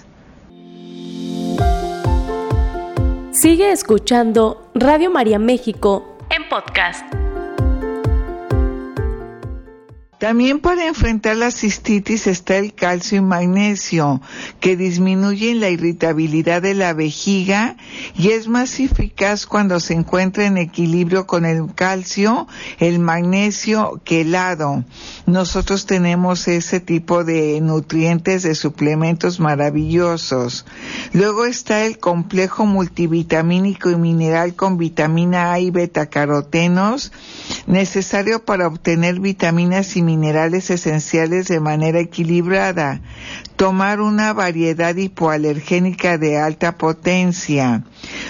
Sigue 3.31 3.71
escuchando 3.71 4.71
Radio 4.73 5.11
María 5.11 5.37
México 5.37 6.17
en 6.31 6.49
podcast. 6.49 7.24
También 10.19 10.59
para 10.59 10.87
enfrentar 10.87 11.37
la 11.37 11.51
cistitis 11.51 12.27
está 12.27 12.57
el 12.57 12.73
calcio 12.73 13.17
y 13.17 13.21
magnesio, 13.21 14.21
que 14.59 14.75
disminuyen 14.75 15.59
la 15.59 15.69
irritabilidad 15.69 16.61
de 16.61 16.73
la 16.73 16.93
vejiga 16.93 17.77
y 18.15 18.29
es 18.29 18.47
más 18.47 18.79
eficaz 18.79 19.45
cuando 19.45 19.79
se 19.79 19.93
encuentra 19.93 20.45
en 20.45 20.57
equilibrio 20.57 21.25
con 21.25 21.45
el 21.45 21.73
calcio, 21.73 22.47
el 22.79 22.99
magnesio 22.99 24.01
que. 24.03 24.25
Nosotros 25.25 25.85
tenemos 25.85 26.47
ese 26.47 26.79
tipo 26.79 27.23
de 27.23 27.61
nutrientes, 27.61 28.43
de 28.43 28.55
suplementos 28.55 29.39
maravillosos. 29.39 30.65
Luego 31.13 31.45
está 31.45 31.85
el 31.85 31.99
complejo 31.99 32.65
multivitamínico 32.65 33.89
y 33.89 33.95
mineral 33.95 34.55
con 34.55 34.77
vitamina 34.77 35.53
A 35.53 35.59
y 35.59 35.71
betacarotenos, 35.71 37.11
necesario 37.67 38.43
para 38.43 38.67
obtener 38.67 39.19
vitaminas 39.19 39.95
y 39.95 40.01
minerales 40.05 40.69
esenciales 40.69 41.47
de 41.47 41.59
manera 41.59 41.99
equilibrada, 41.99 43.01
tomar 43.55 43.99
una 43.99 44.31
variedad 44.33 44.95
hipoalergénica 44.95 46.17
de 46.17 46.37
alta 46.37 46.77
potencia. 46.77 47.83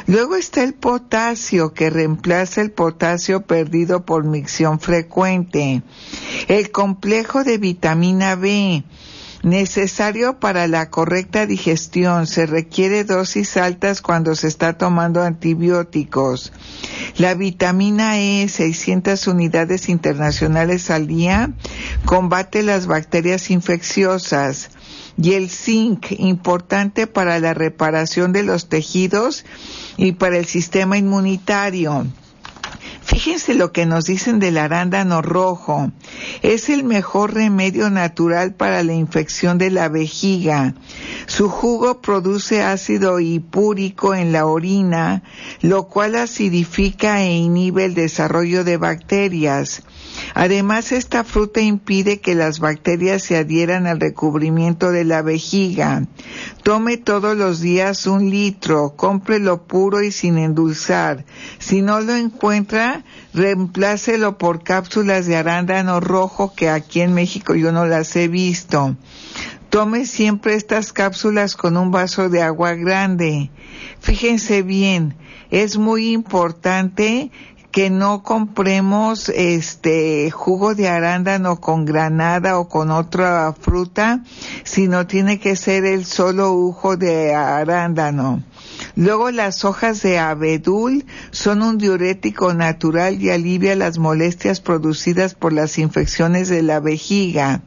Luego 0.08 0.36
está 0.36 0.64
el 0.64 0.74
potasio 0.74 1.74
que 1.74 1.90
reemplaza 1.90 2.62
el 2.62 2.72
potasio 2.72 3.42
perdido 3.42 4.06
por 4.06 4.24
micción 4.24 4.80
frecuente. 4.80 5.84
El 6.48 6.72
complejo 6.72 7.44
de 7.44 7.58
vitamina 7.58 8.36
B 8.36 8.84
necesario 9.46 10.40
para 10.40 10.68
la 10.68 10.90
correcta 10.90 11.46
digestión. 11.46 12.26
Se 12.26 12.48
requiere 12.48 13.04
dosis 13.04 13.56
altas 13.58 14.02
cuando 14.02 14.36
se 14.36 14.48
está 14.48 14.78
tomando 14.78 15.22
antibióticos. 15.22 16.52
La 17.18 17.36
vitamina 17.36 18.20
E, 18.20 18.48
600 18.50 19.28
unidades 19.28 19.88
internacionales 19.88 20.90
al 20.90 21.06
día, 21.08 21.52
combate 22.06 22.64
las 22.64 22.88
bacterias 22.88 23.52
infecciosas. 23.52 24.72
Y 25.18 25.34
el 25.34 25.50
zinc, 25.50 26.08
importante 26.18 27.08
para 27.08 27.40
la 27.40 27.54
reparación 27.54 28.34
de 28.34 28.44
los 28.44 28.68
tejidos 28.68 29.46
y 29.96 30.14
para 30.14 30.38
el 30.38 30.46
sistema 30.46 30.98
inmunitario. 30.98 32.06
Fíjense 33.06 33.54
lo 33.54 33.72
que 33.72 33.86
nos 33.86 34.06
dicen 34.06 34.40
del 34.40 34.58
arándano 34.58 35.22
rojo. 35.22 35.92
Es 36.42 36.70
el 36.70 36.84
mejor 36.84 37.36
remedio 37.36 37.92
natural 37.92 38.56
para 38.56 38.82
la 38.82 38.94
infección 38.94 39.60
de 39.60 39.70
la 39.70 39.90
vejiga. 39.90 40.74
Su 41.28 41.48
jugo 41.48 42.02
produce 42.02 42.64
ácido 42.64 43.20
hipúrico 43.20 44.16
en 44.16 44.32
la 44.32 44.48
orina, 44.48 45.22
lo 45.62 45.84
cual 45.84 46.16
acidifica 46.16 47.22
e 47.22 47.36
inhibe 47.36 47.86
el 47.86 47.94
desarrollo 47.94 48.64
de 48.64 48.78
bacterias. 48.78 49.84
Además, 50.34 50.92
esta 50.92 51.24
fruta 51.24 51.62
impide 51.62 52.20
que 52.20 52.36
las 52.36 52.60
bacterias 52.60 53.24
se 53.24 53.38
adhieran 53.38 53.88
al 53.88 54.00
recubrimiento 54.00 54.92
de 54.92 55.06
la 55.06 55.22
vejiga. 55.22 56.04
Tome 56.64 56.98
todos 56.98 57.38
los 57.38 57.62
días 57.62 58.08
un 58.08 58.30
litro, 58.30 58.96
cómprelo 58.96 59.64
puro 59.64 60.02
y 60.02 60.12
sin 60.12 60.38
endulzar. 60.38 61.26
Si 61.60 61.82
no 61.82 62.02
lo 62.02 62.16
encuentra, 62.16 63.04
reemplácelo 63.34 64.38
por 64.38 64.64
cápsulas 64.64 65.26
de 65.26 65.36
arándano 65.36 66.00
rojo 66.00 66.54
que 66.56 66.70
aquí 66.70 67.02
en 67.02 67.14
México 67.14 67.56
yo 67.56 67.72
no 67.72 67.86
las 67.86 68.16
he 68.16 68.28
visto. 68.28 68.96
Tome 69.70 70.06
siempre 70.06 70.54
estas 70.54 70.94
cápsulas 70.94 71.56
con 71.56 71.76
un 71.76 71.92
vaso 71.92 72.30
de 72.30 72.42
agua 72.42 72.76
grande. 72.76 73.52
Fíjense 74.00 74.62
bien, 74.62 75.16
es 75.52 75.78
muy 75.78 76.14
importante 76.14 77.30
que 77.76 77.90
no 77.90 78.24
compremos 78.24 79.28
este 79.28 80.32
jugo 80.32 80.76
de 80.76 80.88
arándano 80.88 81.60
con 81.60 81.84
granada 81.84 82.58
o 82.58 82.70
con 82.70 82.90
otra 82.90 83.52
fruta, 83.52 84.24
sino 84.64 85.08
tiene 85.08 85.42
que 85.42 85.58
ser 85.58 85.84
el 85.84 86.06
solo 86.06 86.54
jugo 86.72 86.96
de 86.96 87.36
arándano. 87.36 88.42
Luego 88.96 89.30
las 89.30 89.66
hojas 89.66 90.02
de 90.02 90.20
abedul 90.20 91.04
son 91.32 91.64
un 91.64 91.78
diurético 91.78 92.54
natural 92.54 93.22
y 93.22 93.30
alivia 93.30 93.76
las 93.76 93.98
molestias 93.98 94.62
producidas 94.62 95.36
por 95.36 95.52
las 95.52 95.78
infecciones 95.78 96.48
de 96.48 96.62
la 96.64 96.80
vejiga. 96.80 97.62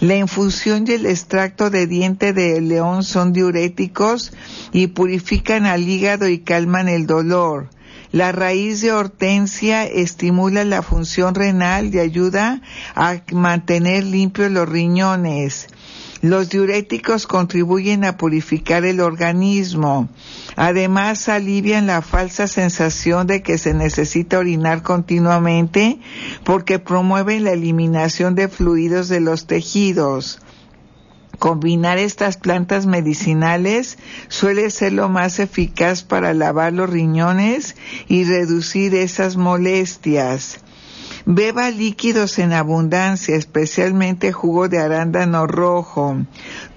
La 0.00 0.16
infusión 0.16 0.86
y 0.88 0.92
el 0.92 1.04
extracto 1.04 1.68
de 1.68 1.86
diente 1.86 2.32
de 2.32 2.62
león 2.62 3.04
son 3.04 3.34
diuréticos 3.34 4.32
y 4.72 4.86
purifican 4.86 5.66
al 5.66 5.86
hígado 5.86 6.28
y 6.28 6.38
calman 6.38 6.88
el 6.88 7.06
dolor. 7.06 7.68
La 8.12 8.32
raíz 8.32 8.80
de 8.80 8.92
hortensia 8.92 9.84
estimula 9.84 10.64
la 10.64 10.82
función 10.82 11.34
renal 11.34 11.94
y 11.94 12.00
ayuda 12.00 12.60
a 12.96 13.20
mantener 13.32 14.02
limpios 14.02 14.50
los 14.50 14.68
riñones. 14.68 15.68
Los 16.20 16.50
diuréticos 16.50 17.26
contribuyen 17.26 18.04
a 18.04 18.16
purificar 18.16 18.84
el 18.84 19.00
organismo. 19.00 20.08
Además, 20.56 21.28
alivian 21.28 21.86
la 21.86 22.02
falsa 22.02 22.48
sensación 22.48 23.26
de 23.26 23.42
que 23.42 23.58
se 23.58 23.74
necesita 23.74 24.38
orinar 24.38 24.82
continuamente 24.82 25.98
porque 26.44 26.78
promueven 26.78 27.44
la 27.44 27.52
eliminación 27.52 28.34
de 28.34 28.48
fluidos 28.48 29.08
de 29.08 29.20
los 29.20 29.46
tejidos. 29.46 30.40
Combinar 31.38 31.98
estas 31.98 32.36
plantas 32.36 32.86
medicinales 32.86 33.98
suele 34.28 34.70
ser 34.70 34.92
lo 34.92 35.08
más 35.08 35.38
eficaz 35.38 36.02
para 36.02 36.34
lavar 36.34 36.72
los 36.72 36.90
riñones 36.90 37.76
y 38.08 38.24
reducir 38.24 38.94
esas 38.94 39.36
molestias. 39.36 40.60
Beba 41.26 41.70
líquidos 41.70 42.38
en 42.38 42.52
abundancia, 42.52 43.36
especialmente 43.36 44.32
jugo 44.32 44.68
de 44.68 44.78
arándano 44.78 45.46
rojo. 45.46 46.16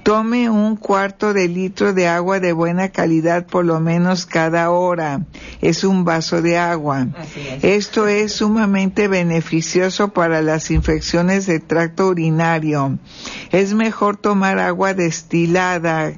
Tome 0.03 0.49
un 0.49 0.75
cuarto 0.75 1.33
de 1.33 1.47
litro 1.47 1.93
de 1.93 2.09
agua 2.09 2.41
de 2.41 2.51
buena 2.51 2.89
calidad 2.89 3.45
por 3.45 3.63
lo 3.63 3.79
menos 3.79 4.25
cada 4.25 4.69
hora. 4.69 5.25
Es 5.61 5.85
un 5.85 6.03
vaso 6.03 6.41
de 6.41 6.57
agua. 6.57 7.07
Esto 7.61 8.07
es 8.07 8.33
sumamente 8.33 9.07
beneficioso 9.07 10.09
para 10.09 10.41
las 10.41 10.71
infecciones 10.71 11.45
de 11.45 11.59
tracto 11.59 12.09
urinario. 12.09 12.99
Es 13.51 13.73
mejor 13.73 14.17
tomar 14.17 14.59
agua 14.59 14.93
destilada 14.93 16.13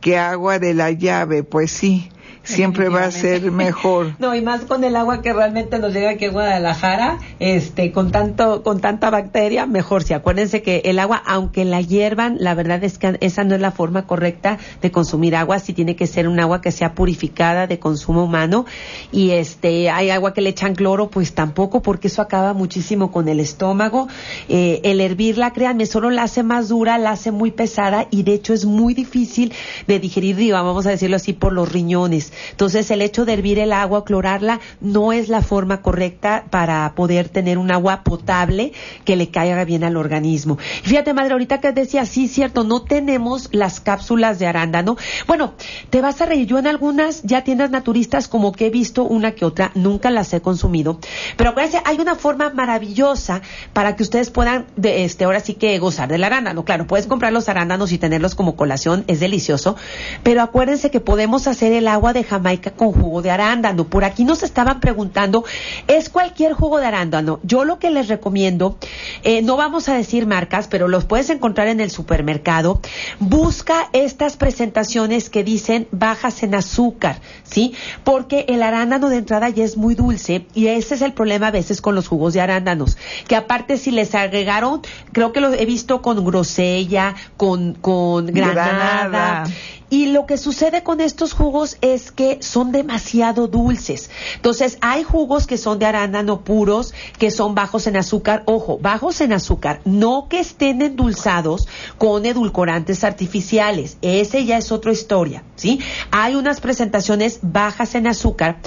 que 0.00 0.16
agua 0.16 0.60
de 0.60 0.74
la 0.74 0.92
llave, 0.92 1.42
pues 1.42 1.72
sí 1.72 2.10
siempre 2.42 2.88
va 2.88 3.04
a 3.04 3.10
ser 3.10 3.50
mejor. 3.50 4.14
no, 4.18 4.34
y 4.34 4.42
más 4.42 4.62
con 4.62 4.84
el 4.84 4.96
agua 4.96 5.22
que 5.22 5.32
realmente 5.32 5.78
nos 5.78 5.92
llega 5.92 6.10
aquí 6.10 6.26
a 6.26 6.30
Guadalajara, 6.30 7.18
este, 7.38 7.92
con 7.92 8.10
tanto, 8.10 8.62
con 8.62 8.80
tanta 8.80 9.10
bacteria, 9.10 9.66
mejor. 9.66 10.02
Si 10.02 10.14
acuérdense 10.14 10.62
que 10.62 10.82
el 10.84 10.98
agua, 10.98 11.22
aunque 11.26 11.64
la 11.64 11.80
hiervan, 11.80 12.36
la 12.38 12.54
verdad 12.54 12.82
es 12.84 12.98
que 12.98 13.16
esa 13.20 13.44
no 13.44 13.54
es 13.54 13.60
la 13.60 13.70
forma 13.70 14.06
correcta 14.06 14.58
de 14.82 14.90
consumir 14.90 15.36
agua, 15.36 15.58
si 15.58 15.72
tiene 15.72 15.96
que 15.96 16.06
ser 16.06 16.28
un 16.28 16.40
agua 16.40 16.60
que 16.60 16.72
sea 16.72 16.94
purificada 16.94 17.66
de 17.66 17.78
consumo 17.78 18.24
humano. 18.24 18.66
Y 19.12 19.30
este, 19.30 19.90
hay 19.90 20.10
agua 20.10 20.34
que 20.34 20.40
le 20.40 20.50
echan 20.50 20.74
cloro, 20.74 21.10
pues 21.10 21.34
tampoco, 21.34 21.82
porque 21.82 22.08
eso 22.08 22.22
acaba 22.22 22.52
muchísimo 22.52 23.10
con 23.12 23.28
el 23.28 23.40
estómago. 23.40 24.08
Eh, 24.48 24.80
el 24.84 25.00
hervirla, 25.00 25.52
créanme, 25.52 25.86
solo 25.86 26.10
la 26.10 26.24
hace 26.24 26.42
más 26.42 26.68
dura, 26.68 26.98
la 26.98 27.12
hace 27.12 27.30
muy 27.30 27.50
pesada 27.50 28.06
y 28.10 28.22
de 28.22 28.34
hecho 28.34 28.52
es 28.52 28.64
muy 28.64 28.94
difícil 28.94 29.52
de 29.86 29.98
digerir, 29.98 30.36
digo, 30.36 30.54
vamos 30.54 30.86
a 30.86 30.90
decirlo 30.90 31.16
así, 31.16 31.32
por 31.32 31.52
los 31.52 31.70
riñones. 31.70 32.19
Entonces, 32.50 32.90
el 32.90 33.02
hecho 33.02 33.24
de 33.24 33.32
hervir 33.34 33.58
el 33.58 33.72
agua, 33.72 34.04
clorarla, 34.04 34.60
no 34.80 35.12
es 35.12 35.28
la 35.28 35.42
forma 35.42 35.82
correcta 35.82 36.44
para 36.50 36.92
poder 36.94 37.28
tener 37.28 37.58
un 37.58 37.70
agua 37.70 38.02
potable 38.04 38.72
que 39.04 39.16
le 39.16 39.30
caiga 39.30 39.64
bien 39.64 39.84
al 39.84 39.96
organismo. 39.96 40.58
Fíjate, 40.82 41.14
madre, 41.14 41.32
ahorita 41.32 41.60
que 41.60 41.72
decía, 41.72 42.04
sí, 42.06 42.28
cierto, 42.28 42.64
no 42.64 42.82
tenemos 42.82 43.48
las 43.52 43.80
cápsulas 43.80 44.38
de 44.38 44.46
arándano. 44.46 44.96
Bueno, 45.26 45.54
te 45.90 46.00
vas 46.00 46.20
a 46.20 46.26
reír. 46.26 46.46
Yo 46.46 46.58
en 46.58 46.66
algunas 46.66 47.22
ya 47.22 47.44
tiendas 47.44 47.70
naturistas 47.70 48.28
como 48.28 48.52
que 48.52 48.66
he 48.66 48.70
visto 48.70 49.04
una 49.04 49.32
que 49.32 49.44
otra, 49.44 49.70
nunca 49.74 50.10
las 50.10 50.32
he 50.32 50.40
consumido. 50.40 50.98
Pero 51.36 51.50
acuérdense, 51.50 51.80
hay 51.84 51.98
una 51.98 52.14
forma 52.14 52.50
maravillosa 52.50 53.42
para 53.72 53.96
que 53.96 54.02
ustedes 54.02 54.30
puedan, 54.30 54.66
de 54.76 55.04
este, 55.04 55.24
ahora 55.24 55.40
sí 55.40 55.54
que 55.54 55.78
gozar 55.78 56.08
del 56.08 56.24
arándano. 56.24 56.64
Claro, 56.64 56.86
puedes 56.86 57.06
comprar 57.06 57.32
los 57.32 57.48
arándanos 57.48 57.92
y 57.92 57.98
tenerlos 57.98 58.34
como 58.34 58.56
colación, 58.56 59.04
es 59.06 59.20
delicioso. 59.20 59.76
Pero 60.22 60.42
acuérdense 60.42 60.90
que 60.90 61.00
podemos 61.00 61.46
hacer 61.46 61.72
el 61.72 61.88
agua 61.88 62.09
de 62.12 62.24
Jamaica 62.24 62.70
con 62.70 62.92
jugo 62.92 63.22
de 63.22 63.30
arándano. 63.30 63.84
Por 63.84 64.04
aquí 64.04 64.24
nos 64.24 64.42
estaban 64.42 64.80
preguntando, 64.80 65.44
¿es 65.86 66.08
cualquier 66.08 66.52
jugo 66.52 66.78
de 66.78 66.86
arándano? 66.86 67.40
Yo 67.42 67.64
lo 67.64 67.78
que 67.78 67.90
les 67.90 68.08
recomiendo, 68.08 68.76
eh, 69.22 69.42
no 69.42 69.56
vamos 69.56 69.88
a 69.88 69.94
decir 69.94 70.26
marcas, 70.26 70.68
pero 70.68 70.88
los 70.88 71.04
puedes 71.04 71.30
encontrar 71.30 71.68
en 71.68 71.80
el 71.80 71.90
supermercado. 71.90 72.80
Busca 73.18 73.88
estas 73.92 74.36
presentaciones 74.36 75.30
que 75.30 75.44
dicen 75.44 75.88
bajas 75.90 76.42
en 76.42 76.54
azúcar, 76.54 77.20
¿sí? 77.44 77.74
Porque 78.04 78.46
el 78.48 78.62
arándano 78.62 79.08
de 79.08 79.16
entrada 79.16 79.48
ya 79.48 79.64
es 79.64 79.76
muy 79.76 79.94
dulce 79.94 80.46
y 80.54 80.68
ese 80.68 80.94
es 80.94 81.02
el 81.02 81.12
problema 81.12 81.48
a 81.48 81.50
veces 81.50 81.80
con 81.80 81.94
los 81.94 82.08
jugos 82.08 82.34
de 82.34 82.40
arándanos. 82.40 82.96
Que 83.28 83.36
aparte 83.36 83.76
si 83.76 83.90
les 83.90 84.14
agregaron, 84.14 84.82
creo 85.12 85.32
que 85.32 85.40
lo 85.40 85.52
he 85.52 85.66
visto 85.66 86.02
con 86.02 86.24
grosella, 86.24 87.14
con, 87.36 87.74
con 87.74 88.26
granada. 88.26 89.44
Y 89.90 90.06
lo 90.06 90.26
que 90.26 90.38
sucede 90.38 90.82
con 90.82 91.00
estos 91.00 91.32
jugos 91.32 91.76
es 91.80 92.10
que 92.12 92.38
son 92.40 92.72
demasiado 92.72 93.48
dulces. 93.48 94.10
Entonces, 94.36 94.78
hay 94.80 95.02
jugos 95.02 95.46
que 95.46 95.58
son 95.58 95.78
de 95.78 95.86
arándano 95.86 96.42
puros, 96.42 96.94
que 97.18 97.30
son 97.30 97.54
bajos 97.54 97.86
en 97.86 97.96
azúcar. 97.96 98.42
Ojo, 98.46 98.78
bajos 98.78 99.20
en 99.20 99.32
azúcar, 99.32 99.80
no 99.84 100.28
que 100.28 100.40
estén 100.40 100.80
endulzados 100.80 101.68
con 101.98 102.24
edulcorantes 102.24 103.04
artificiales. 103.04 103.98
Ese 104.00 104.44
ya 104.44 104.58
es 104.58 104.72
otra 104.72 104.92
historia, 104.92 105.42
¿sí? 105.56 105.80
Hay 106.10 106.36
unas 106.36 106.60
presentaciones 106.60 107.40
bajas 107.42 107.94
en 107.94 108.06
azúcar 108.06 108.58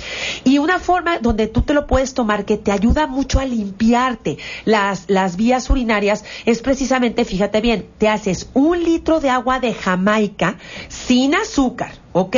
y 0.43 0.57
una 0.57 0.79
forma 0.79 1.19
donde 1.19 1.47
tú 1.47 1.61
te 1.61 1.73
lo 1.73 1.87
puedes 1.87 2.13
tomar 2.13 2.45
que 2.45 2.57
te 2.57 2.71
ayuda 2.71 3.07
mucho 3.07 3.39
a 3.39 3.45
limpiarte 3.45 4.37
las, 4.65 5.05
las 5.07 5.35
vías 5.35 5.69
urinarias 5.69 6.25
es 6.45 6.61
precisamente, 6.61 7.25
fíjate 7.25 7.61
bien, 7.61 7.87
te 7.97 8.07
haces 8.07 8.49
un 8.53 8.83
litro 8.83 9.19
de 9.19 9.29
agua 9.29 9.59
de 9.59 9.73
Jamaica, 9.73 10.57
sin 11.13 11.35
azúcar, 11.35 11.91
¿ok? 12.11 12.35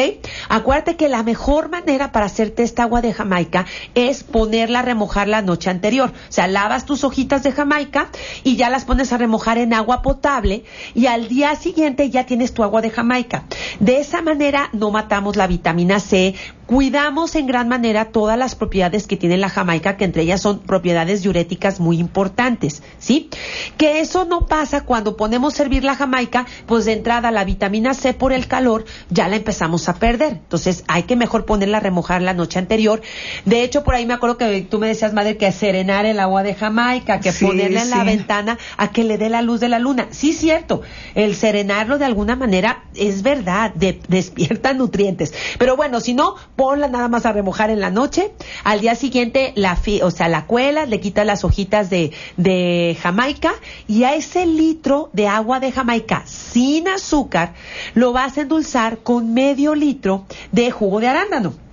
Acuérdate 0.50 0.98
que 0.98 1.08
la 1.08 1.24
mejor 1.24 1.70
manera 1.70 2.12
para 2.12 2.26
hacerte 2.26 2.62
esta 2.62 2.84
agua 2.84 3.02
de 3.02 3.14
Jamaica 3.14 3.66
es 3.94 4.26
ponerla 4.26 4.80
a 4.80 4.82
remojar 4.82 5.30
la 5.30 5.42
noche 5.42 5.70
anterior. 5.70 6.10
O 6.10 6.32
sea, 6.32 6.50
lavas 6.50 6.84
tus 6.84 7.06
hojitas 7.06 7.42
de 7.44 7.54
Jamaica 7.54 8.10
y 8.44 8.58
ya 8.58 8.70
las 8.70 8.84
pones 8.84 9.14
a 9.14 9.18
remojar 9.18 9.60
en 9.60 9.74
agua 9.74 10.02
potable 10.02 10.66
y 10.94 11.06
al 11.06 11.30
día 11.30 11.56
siguiente 11.56 12.10
ya 12.10 12.26
tienes 12.26 12.54
tu 12.54 12.64
agua 12.64 12.82
de 12.82 12.90
Jamaica. 12.90 13.46
De 13.80 14.00
esa 14.02 14.22
manera 14.22 14.68
no 14.74 14.92
matamos 14.92 15.38
la 15.38 15.48
vitamina 15.48 16.02
C, 16.02 16.36
cuidamos 16.65 17.36
en 17.36 17.47
gran 17.47 17.67
manera 17.67 18.06
todas 18.06 18.38
las 18.38 18.56
propiedades 18.56 19.08
que 19.08 19.17
tiene 19.17 19.38
la 19.38 19.49
jamaica, 19.49 19.97
que 19.97 20.06
entre 20.06 20.23
ellas 20.23 20.41
son 20.41 20.60
propiedades 20.60 21.21
diuréticas 21.21 21.80
muy 21.80 21.99
importantes, 21.99 22.82
¿sí? 22.99 23.30
Que 23.78 23.99
eso 23.99 24.25
no 24.25 24.47
pasa 24.47 24.82
cuando 24.82 25.15
ponemos 25.17 25.54
a 25.54 25.58
servir 25.58 25.84
la 25.84 25.95
jamaica, 25.95 26.45
pues 26.65 26.86
de 26.86 26.93
entrada 26.93 27.32
la 27.32 27.43
vitamina 27.43 27.93
C 27.93 28.13
por 28.13 28.34
el 28.34 28.47
calor 28.47 28.86
ya 29.10 29.28
la 29.28 29.36
empezamos 29.36 29.88
a 29.89 29.95
perder. 29.95 30.34
Entonces 30.34 30.84
hay 30.88 31.04
que 31.04 31.15
mejor 31.15 31.45
ponerla 31.45 31.78
a 31.78 31.82
remojar 31.82 32.21
la 32.21 32.34
noche 32.34 32.60
anterior. 32.60 33.01
De 33.45 33.63
hecho, 33.63 33.84
por 33.84 33.95
ahí 33.95 34.06
me 34.06 34.13
acuerdo 34.13 34.38
que 34.38 34.62
tú 34.62 34.80
me 34.80 34.88
decías, 34.88 35.13
madre, 35.13 35.38
que 35.38 35.51
serenar 35.51 36.06
el 36.06 36.19
agua 36.19 36.43
de 36.43 36.56
jamaica, 36.56 37.19
que 37.19 37.32
ponerla 37.32 37.84
en 37.84 37.89
la 37.89 38.04
ventana 38.04 38.58
a 38.78 38.91
que 38.91 39.04
le 39.04 39.17
dé 39.17 39.30
la 39.30 39.41
luz 39.41 39.60
de 39.60 39.69
la 39.69 39.80
luna. 39.80 40.08
Sí, 40.12 40.34
cierto, 40.34 40.82
el 41.13 41.36
serenarlo 41.36 41.97
de 41.97 42.06
alguna 42.06 42.36
manera 42.36 42.84
es 42.95 43.21
verdad, 43.21 43.73
despierta 43.75 44.73
nutrientes. 44.75 45.34
Pero 45.58 45.75
bueno, 45.75 45.99
si 45.99 46.13
no, 46.13 46.36
ponla 46.56 46.88
nada 46.88 47.08
más 47.08 47.26
a 47.26 47.32
remojar 47.32 47.70
en 47.70 47.80
la 47.80 47.89
noche, 47.89 48.32
al 48.63 48.82
día 48.82 48.96
siguiente 48.96 49.54
la, 49.56 49.78
o 50.04 50.12
sea, 50.12 50.30
la 50.30 50.46
cuelas, 50.46 50.89
le 50.89 51.00
quitas 51.00 51.26
las 51.26 51.44
hojitas 51.44 51.89
de, 51.89 52.12
de 52.38 52.98
Jamaica 53.02 53.54
y 53.88 54.04
a 54.04 54.15
ese 54.15 54.46
litro 54.46 55.10
de 55.13 55.28
agua 55.28 55.60
de 55.60 55.72
Jamaica 55.72 56.24
sin 56.26 56.88
azúcar 56.88 57.54
lo 57.94 58.13
vas 58.13 58.38
a 58.38 58.41
endulzar 58.41 59.00
con 59.00 59.34
medio 59.34 59.76
litro 59.76 60.26
de 60.52 60.72
jugo 60.72 61.00
de 61.00 61.08
arándano 61.08 61.64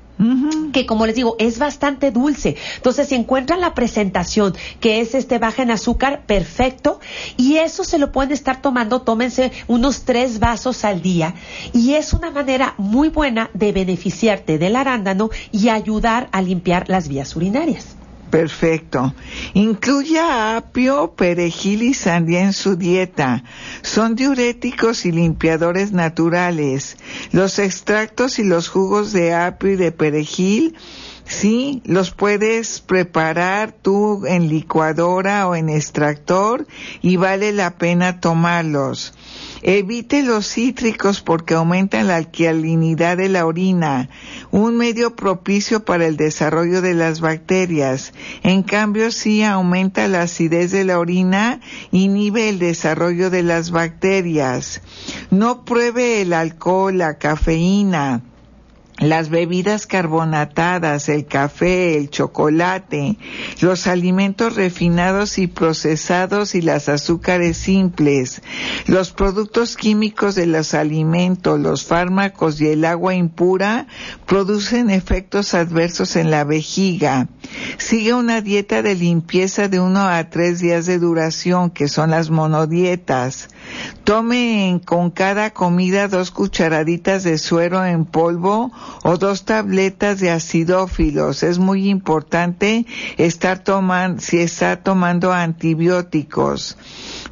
que 0.72 0.86
como 0.86 1.06
les 1.06 1.16
digo, 1.16 1.36
es 1.38 1.58
bastante 1.58 2.10
dulce. 2.10 2.56
Entonces, 2.76 3.08
si 3.08 3.14
encuentran 3.14 3.60
la 3.60 3.74
presentación 3.74 4.54
que 4.80 5.00
es 5.00 5.14
este 5.14 5.38
baja 5.38 5.62
en 5.62 5.70
azúcar, 5.70 6.22
perfecto. 6.26 7.00
Y 7.36 7.56
eso 7.56 7.84
se 7.84 7.98
lo 7.98 8.12
pueden 8.12 8.32
estar 8.32 8.62
tomando, 8.62 9.02
tómense 9.02 9.52
unos 9.66 10.02
tres 10.02 10.38
vasos 10.38 10.84
al 10.84 11.02
día. 11.02 11.34
Y 11.72 11.94
es 11.94 12.12
una 12.12 12.30
manera 12.30 12.74
muy 12.78 13.08
buena 13.08 13.50
de 13.54 13.72
beneficiarte 13.72 14.58
del 14.58 14.76
arándano 14.76 15.30
y 15.50 15.68
ayudar 15.68 16.28
a 16.32 16.42
limpiar 16.42 16.88
las 16.88 17.08
vías 17.08 17.34
urinarias. 17.36 17.96
Perfecto. 18.32 19.14
Incluya 19.52 20.56
apio, 20.56 21.12
perejil 21.16 21.82
y 21.82 21.92
sandía 21.92 22.40
en 22.40 22.54
su 22.54 22.76
dieta. 22.76 23.44
Son 23.82 24.14
diuréticos 24.14 25.04
y 25.04 25.12
limpiadores 25.12 25.92
naturales. 25.92 26.96
Los 27.32 27.58
extractos 27.58 28.38
y 28.38 28.44
los 28.44 28.70
jugos 28.70 29.12
de 29.12 29.34
apio 29.34 29.72
y 29.72 29.76
de 29.76 29.92
perejil 29.92 30.74
Sí, 31.24 31.82
los 31.84 32.10
puedes 32.10 32.80
preparar 32.80 33.72
tú 33.72 34.26
en 34.26 34.48
licuadora 34.48 35.48
o 35.48 35.54
en 35.54 35.68
extractor 35.68 36.66
y 37.00 37.16
vale 37.16 37.52
la 37.52 37.78
pena 37.78 38.20
tomarlos. 38.20 39.14
Evite 39.62 40.24
los 40.24 40.46
cítricos 40.46 41.20
porque 41.20 41.54
aumentan 41.54 42.08
la 42.08 42.16
alcalinidad 42.16 43.16
de 43.16 43.28
la 43.28 43.46
orina, 43.46 44.08
un 44.50 44.76
medio 44.76 45.14
propicio 45.14 45.84
para 45.84 46.06
el 46.06 46.16
desarrollo 46.16 46.82
de 46.82 46.94
las 46.94 47.20
bacterias. 47.20 48.12
En 48.42 48.64
cambio, 48.64 49.12
sí 49.12 49.44
aumenta 49.44 50.08
la 50.08 50.22
acidez 50.22 50.72
de 50.72 50.84
la 50.84 50.98
orina, 50.98 51.60
inhibe 51.92 52.48
el 52.48 52.58
desarrollo 52.58 53.30
de 53.30 53.44
las 53.44 53.70
bacterias. 53.70 54.82
No 55.30 55.64
pruebe 55.64 56.22
el 56.22 56.32
alcohol, 56.32 56.98
la 56.98 57.18
cafeína 57.18 58.22
las 59.08 59.30
bebidas 59.30 59.86
carbonatadas, 59.86 61.08
el 61.08 61.26
café, 61.26 61.96
el 61.96 62.10
chocolate, 62.10 63.16
los 63.60 63.86
alimentos 63.86 64.54
refinados 64.54 65.38
y 65.38 65.46
procesados 65.46 66.54
y 66.54 66.62
las 66.62 66.88
azúcares 66.88 67.56
simples, 67.56 68.42
los 68.86 69.12
productos 69.12 69.76
químicos 69.76 70.34
de 70.34 70.46
los 70.46 70.74
alimentos, 70.74 71.58
los 71.58 71.84
fármacos 71.84 72.60
y 72.60 72.68
el 72.68 72.84
agua 72.84 73.14
impura 73.14 73.86
producen 74.26 74.90
efectos 74.90 75.54
adversos 75.54 76.16
en 76.16 76.30
la 76.30 76.44
vejiga. 76.44 77.28
Sigue 77.78 78.14
una 78.14 78.40
dieta 78.40 78.82
de 78.82 78.94
limpieza 78.94 79.68
de 79.68 79.80
uno 79.80 80.00
a 80.08 80.30
tres 80.30 80.60
días 80.60 80.86
de 80.86 80.98
duración, 80.98 81.70
que 81.70 81.88
son 81.88 82.10
las 82.10 82.30
monodietas. 82.30 83.48
Tome 84.04 84.80
con 84.84 85.10
cada 85.10 85.50
comida 85.50 86.08
dos 86.08 86.30
cucharaditas 86.30 87.22
de 87.24 87.38
suero 87.38 87.84
en 87.84 88.04
polvo 88.04 88.72
o 89.02 89.16
dos 89.16 89.44
tabletas 89.44 90.20
de 90.20 90.30
acidófilos. 90.30 91.42
Es 91.42 91.58
muy 91.58 91.88
importante 91.88 92.86
estar 93.16 93.58
tomando, 93.58 94.20
si 94.20 94.38
está 94.38 94.82
tomando 94.82 95.32
antibióticos. 95.32 96.76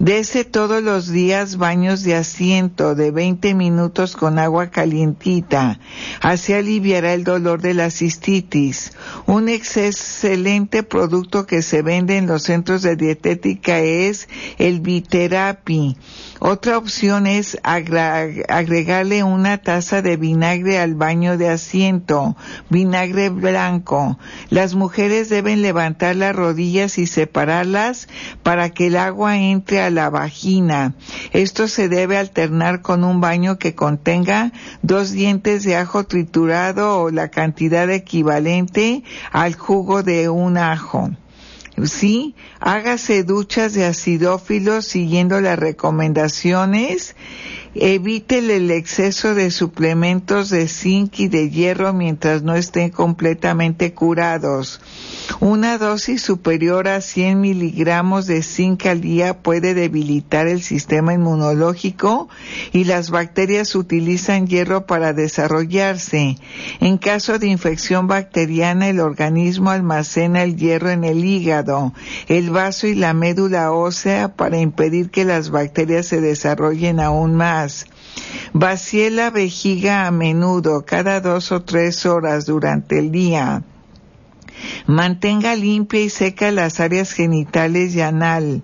Dese 0.00 0.46
todos 0.46 0.82
los 0.82 1.10
días 1.10 1.58
baños 1.58 2.02
de 2.04 2.14
asiento 2.14 2.94
de 2.94 3.10
20 3.10 3.52
minutos 3.52 4.16
con 4.16 4.38
agua 4.38 4.70
calientita. 4.70 5.78
Así 6.22 6.54
aliviará 6.54 7.12
el 7.12 7.22
dolor 7.22 7.60
de 7.60 7.74
la 7.74 7.90
cistitis. 7.90 8.92
Un 9.26 9.50
excelente 9.50 10.84
producto 10.84 11.44
que 11.44 11.60
se 11.60 11.82
vende 11.82 12.16
en 12.16 12.26
los 12.26 12.44
centros 12.44 12.80
de 12.80 12.96
dietética 12.96 13.80
es 13.80 14.26
el 14.56 14.80
Viterapi. 14.80 15.98
Otra 16.38 16.78
opción 16.78 17.26
es 17.26 17.58
agregarle 17.62 19.22
una 19.22 19.58
taza 19.58 20.00
de 20.00 20.16
vinagre 20.16 20.78
al 20.78 20.94
baño 20.94 21.36
de 21.36 21.50
asiento, 21.50 22.38
vinagre 22.70 23.28
blanco. 23.28 24.18
Las 24.48 24.74
mujeres 24.74 25.28
deben 25.28 25.60
levantar 25.60 26.16
las 26.16 26.34
rodillas 26.34 26.96
y 26.96 27.06
separarlas 27.06 28.08
para 28.42 28.70
que 28.70 28.86
el 28.86 28.96
agua 28.96 29.36
entre 29.36 29.82
a 29.82 29.89
la 29.90 30.10
vagina. 30.10 30.94
Esto 31.32 31.68
se 31.68 31.88
debe 31.88 32.16
alternar 32.16 32.82
con 32.82 33.04
un 33.04 33.20
baño 33.20 33.58
que 33.58 33.74
contenga 33.74 34.52
dos 34.82 35.12
dientes 35.12 35.64
de 35.64 35.76
ajo 35.76 36.04
triturado 36.04 37.00
o 37.00 37.10
la 37.10 37.28
cantidad 37.28 37.90
equivalente 37.90 39.02
al 39.32 39.54
jugo 39.54 40.02
de 40.02 40.28
un 40.28 40.56
ajo. 40.56 41.10
Sí, 41.84 42.34
hágase 42.58 43.24
duchas 43.24 43.72
de 43.72 43.86
acidófilos 43.86 44.84
siguiendo 44.84 45.40
las 45.40 45.58
recomendaciones. 45.58 47.16
Evite 47.72 48.38
el 48.38 48.68
exceso 48.72 49.36
de 49.36 49.52
suplementos 49.52 50.50
de 50.50 50.66
zinc 50.66 51.20
y 51.20 51.28
de 51.28 51.50
hierro 51.50 51.92
mientras 51.92 52.42
no 52.42 52.56
estén 52.56 52.90
completamente 52.90 53.94
curados. 53.94 54.80
Una 55.38 55.78
dosis 55.78 56.20
superior 56.20 56.88
a 56.88 57.00
100 57.00 57.40
miligramos 57.40 58.26
de 58.26 58.42
zinc 58.42 58.86
al 58.86 59.00
día 59.00 59.38
puede 59.38 59.74
debilitar 59.74 60.48
el 60.48 60.62
sistema 60.62 61.14
inmunológico 61.14 62.28
y 62.72 62.84
las 62.84 63.10
bacterias 63.10 63.76
utilizan 63.76 64.48
hierro 64.48 64.86
para 64.86 65.12
desarrollarse. 65.12 66.38
En 66.80 66.98
caso 66.98 67.38
de 67.38 67.46
infección 67.46 68.08
bacteriana, 68.08 68.88
el 68.88 68.98
organismo 68.98 69.70
almacena 69.70 70.42
el 70.42 70.56
hierro 70.56 70.90
en 70.90 71.04
el 71.04 71.24
hígado, 71.24 71.94
el 72.26 72.50
vaso 72.50 72.88
y 72.88 72.96
la 72.96 73.14
médula 73.14 73.70
ósea 73.70 74.34
para 74.34 74.58
impedir 74.58 75.10
que 75.10 75.24
las 75.24 75.50
bacterias 75.50 76.06
se 76.06 76.20
desarrollen 76.20 76.98
aún 76.98 77.36
más. 77.36 77.59
Vacíe 78.52 79.10
la 79.10 79.30
vejiga 79.30 80.06
a 80.06 80.10
menudo, 80.10 80.84
cada 80.84 81.20
dos 81.20 81.52
o 81.52 81.62
tres 81.62 82.06
horas 82.06 82.46
durante 82.46 82.98
el 82.98 83.10
día. 83.10 83.62
Mantenga 84.86 85.54
limpia 85.54 86.00
y 86.00 86.10
seca 86.10 86.50
las 86.50 86.80
áreas 86.80 87.12
genitales 87.12 87.94
y 87.94 88.00
anal. 88.00 88.62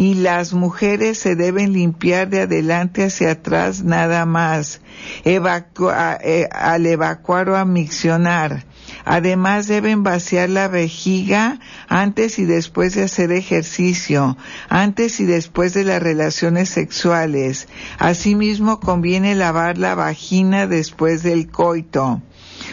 Y 0.00 0.14
las 0.14 0.54
mujeres 0.54 1.18
se 1.18 1.36
deben 1.36 1.74
limpiar 1.74 2.30
de 2.30 2.40
adelante 2.40 3.04
hacia 3.04 3.32
atrás 3.32 3.84
nada 3.84 4.24
más, 4.24 4.80
eh, 5.26 6.48
al 6.50 6.86
evacuar 6.86 7.50
o 7.50 7.56
amiccionar. 7.58 8.64
Además 9.04 9.66
deben 9.66 10.02
vaciar 10.02 10.48
la 10.48 10.68
vejiga 10.68 11.60
antes 11.86 12.38
y 12.38 12.46
después 12.46 12.94
de 12.94 13.02
hacer 13.02 13.30
ejercicio, 13.30 14.38
antes 14.70 15.20
y 15.20 15.26
después 15.26 15.74
de 15.74 15.84
las 15.84 16.02
relaciones 16.02 16.70
sexuales. 16.70 17.68
Asimismo 17.98 18.80
conviene 18.80 19.34
lavar 19.34 19.76
la 19.76 19.94
vagina 19.94 20.66
después 20.66 21.22
del 21.22 21.50
coito. 21.50 22.22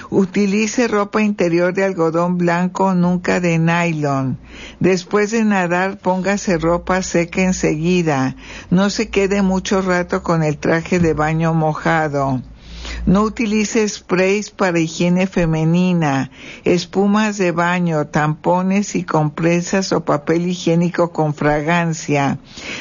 Utilice 0.10 0.88
ropa 0.88 1.22
interior 1.22 1.74
de 1.74 1.84
algodón 1.84 2.38
blanco, 2.38 2.94
nunca 2.94 3.40
de 3.40 3.58
nylon. 3.58 4.38
Después 4.80 5.32
de 5.32 5.44
nadar, 5.44 5.98
póngase 6.00 6.58
ropa 6.58 7.02
seca 7.02 7.42
enseguida. 7.42 8.36
No 8.70 8.90
se 8.90 9.10
quede 9.10 9.42
mucho 9.42 9.82
rato 9.82 10.24
con 10.24 10.44
el 10.44 10.58
traje 10.58 11.00
de 11.00 11.14
baño 11.14 11.54
mojado. 11.54 12.42
No 13.06 13.22
utilice 13.22 13.88
sprays 13.88 14.50
para 14.50 14.80
higiene 14.80 15.28
femenina, 15.28 16.30
espumas 16.66 17.38
de 17.38 17.52
baño, 17.52 18.08
tampones 18.08 18.96
y 18.96 19.04
compresas 19.04 19.94
o 19.94 20.04
papel 20.04 20.48
higiénico 20.48 21.12
con 21.12 21.34
fragancia. 21.34 22.40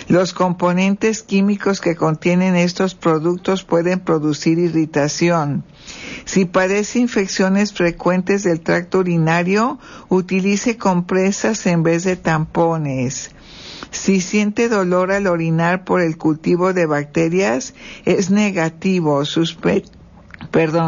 Los 0.08 0.32
componentes 0.32 1.22
químicos 1.22 1.80
que 1.80 1.94
contienen 1.94 2.56
estos 2.56 2.94
productos 2.96 3.62
pueden 3.62 4.00
producir 4.00 4.58
irritación. 4.58 5.64
Si 6.24 6.44
padece 6.44 6.98
infecciones 6.98 7.72
frecuentes 7.72 8.42
del 8.42 8.60
tracto 8.60 8.98
urinario, 8.98 9.78
utilice 10.08 10.76
compresas 10.76 11.64
en 11.66 11.84
vez 11.84 12.02
de 12.02 12.16
tampones. 12.16 13.30
Si 13.90 14.20
siente 14.20 14.68
dolor 14.68 15.12
al 15.12 15.26
orinar 15.26 15.84
por 15.84 16.00
el 16.00 16.16
cultivo 16.16 16.72
de 16.72 16.86
bacterias, 16.86 17.74
es 18.04 18.30
negativo. 18.30 19.24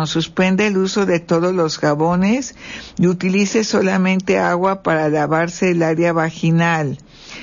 suspende 0.06 0.66
el 0.66 0.76
uso 0.78 1.06
de 1.06 1.20
todos 1.20 1.54
los 1.54 1.78
jabones 1.78 2.54
y 2.98 3.06
utilice 3.06 3.64
solamente 3.64 4.38
agua 4.38 4.82
para 4.82 5.08
lavarse 5.08 5.70
el 5.70 5.82
área 5.82 6.12
vaginal. 6.12 6.98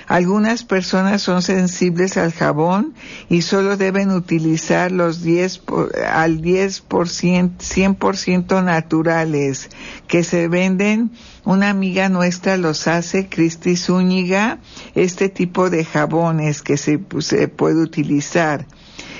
Algunas 0.07 0.63
personas 0.63 1.21
son 1.21 1.41
sensibles 1.41 2.17
al 2.17 2.31
jabón 2.31 2.93
y 3.29 3.41
solo 3.41 3.77
deben 3.77 4.11
utilizar 4.11 4.91
los 4.91 5.21
10 5.21 5.61
al 6.11 6.41
10%, 6.41 6.81
100% 7.57 8.63
naturales 8.63 9.69
que 10.07 10.23
se 10.23 10.47
venden. 10.47 11.11
Una 11.43 11.69
amiga 11.69 12.09
nuestra 12.09 12.57
los 12.57 12.87
hace, 12.87 13.27
Cristi 13.27 13.75
Zúñiga, 13.77 14.59
este 14.95 15.29
tipo 15.29 15.69
de 15.69 15.85
jabones 15.85 16.61
que 16.61 16.77
se, 16.77 16.99
se 17.19 17.47
puede 17.47 17.81
utilizar. 17.81 18.65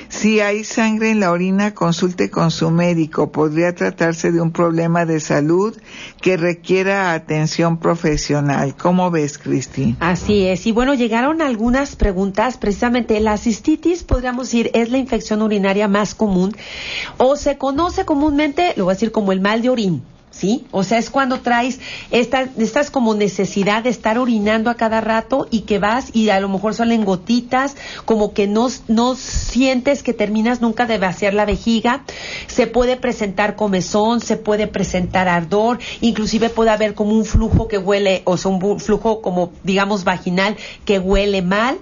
Si 0.10 0.40
hay 0.40 0.64
sangre 0.64 1.12
en 1.12 1.20
la 1.20 1.32
orina, 1.32 1.74
consulte 1.74 2.30
con 2.30 2.52
su 2.52 2.72
médico. 2.72 3.32
Podría 3.32 3.74
tratarse 3.76 4.32
de 4.32 4.42
un 4.42 4.52
problema 4.52 5.06
de 5.06 5.20
salud 5.20 5.76
que 6.22 6.38
requiera 6.38 7.14
atención 7.14 7.78
profesional. 7.78 8.76
¿Cómo 8.76 9.12
ves, 9.12 9.38
Cristi? 9.38 9.96
Así 10.00 10.46
es. 10.46 10.66
Y 10.68 10.72
bueno, 10.72 10.94
llegaron 10.94 11.42
algunas 11.42 11.96
preguntas. 11.96 12.58
Precisamente 12.58 13.20
la 13.20 13.38
cistitis, 13.38 14.04
podríamos 14.04 14.48
decir, 14.48 14.72
es 14.74 14.90
la 14.90 14.98
infección 14.98 15.42
urinaria 15.42 15.88
más 15.88 16.16
común 16.16 16.56
o 17.18 17.36
se 17.36 17.58
conoce 17.58 18.06
comúnmente, 18.06 18.74
lo 18.78 18.86
voy 18.86 18.92
a 18.92 18.96
decir 18.96 19.12
como 19.12 19.32
el 19.32 19.42
mal 19.42 19.62
de 19.62 19.70
orín. 19.70 20.15
¿Sí? 20.36 20.66
O 20.72 20.84
sea, 20.84 20.98
es 20.98 21.10
cuando 21.10 21.40
traes 21.40 21.80
esta, 22.12 22.48
estas 22.58 22.92
como 22.92 23.16
necesidad 23.16 23.84
de 23.84 23.90
estar 23.90 24.18
orinando 24.18 24.70
a 24.70 24.76
cada 24.76 25.02
rato 25.02 25.48
y 25.50 25.62
que 25.62 25.80
vas 25.80 26.10
y 26.14 26.30
a 26.30 26.40
lo 26.40 26.50
mejor 26.50 26.74
salen 26.74 27.06
gotitas, 27.06 27.76
como 28.06 28.34
que 28.34 28.48
no, 28.48 28.68
no 28.88 29.16
sientes 29.16 30.04
que 30.04 30.14
terminas 30.14 30.62
nunca 30.62 30.86
de 30.86 30.98
vaciar 30.98 31.34
la 31.34 31.46
vejiga. 31.46 32.04
se 32.48 32.68
puede 32.68 32.98
presentar 32.98 33.56
comezón, 33.56 34.20
se 34.22 34.38
puede 34.38 34.68
presentar 34.68 35.28
ardor, 35.28 35.80
inclusive 36.02 36.50
puede 36.50 36.72
haber 36.72 36.94
como 36.94 37.12
un 37.12 37.26
flujo 37.26 37.68
que 37.68 37.78
huele, 37.78 38.22
o 38.26 38.38
sea, 38.38 38.52
un 38.52 38.80
flujo 38.80 39.22
como 39.22 39.52
digamos 39.64 40.04
vaginal 40.04 40.58
que 40.84 41.00
huele 41.00 41.42
mal. 41.42 41.78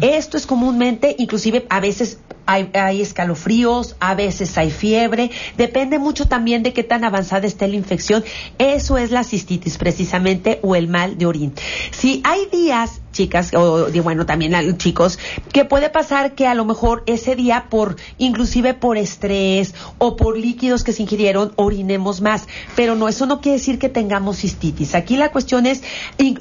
Esto 0.00 0.36
es 0.36 0.46
comúnmente, 0.46 1.14
inclusive 1.18 1.66
a 1.68 1.80
veces 1.80 2.18
hay, 2.48 3.02
escalofríos, 3.02 3.96
a 4.00 4.14
veces 4.14 4.56
hay 4.56 4.70
fiebre, 4.70 5.30
depende 5.58 5.98
mucho 5.98 6.26
también 6.26 6.62
de 6.62 6.72
qué 6.72 6.82
tan 6.82 7.04
avanzada 7.04 7.46
esté 7.46 7.68
la 7.68 7.76
infección. 7.76 8.24
Eso 8.58 8.96
es 8.96 9.10
la 9.10 9.22
cistitis 9.22 9.76
precisamente 9.76 10.58
o 10.62 10.74
el 10.74 10.88
mal 10.88 11.18
de 11.18 11.26
orín. 11.26 11.52
Si 11.90 12.22
hay 12.24 12.46
días 12.50 13.02
chicas 13.12 13.52
o 13.54 13.88
bueno 14.02 14.26
también 14.26 14.76
chicos 14.76 15.18
que 15.52 15.64
puede 15.64 15.88
pasar 15.88 16.34
que 16.34 16.46
a 16.46 16.54
lo 16.54 16.64
mejor 16.64 17.02
ese 17.06 17.34
día 17.36 17.66
por 17.70 17.96
inclusive 18.18 18.74
por 18.74 18.96
estrés 18.96 19.74
o 19.96 20.14
por 20.14 20.36
líquidos 20.38 20.84
que 20.84 20.92
se 20.92 21.02
ingirieron 21.02 21.52
orinemos 21.56 22.20
más 22.20 22.46
pero 22.76 22.94
no 22.94 23.08
eso 23.08 23.24
no 23.24 23.40
quiere 23.40 23.58
decir 23.58 23.78
que 23.78 23.88
tengamos 23.88 24.38
cistitis 24.38 24.94
aquí 24.94 25.16
la 25.16 25.32
cuestión 25.32 25.66
es 25.66 25.82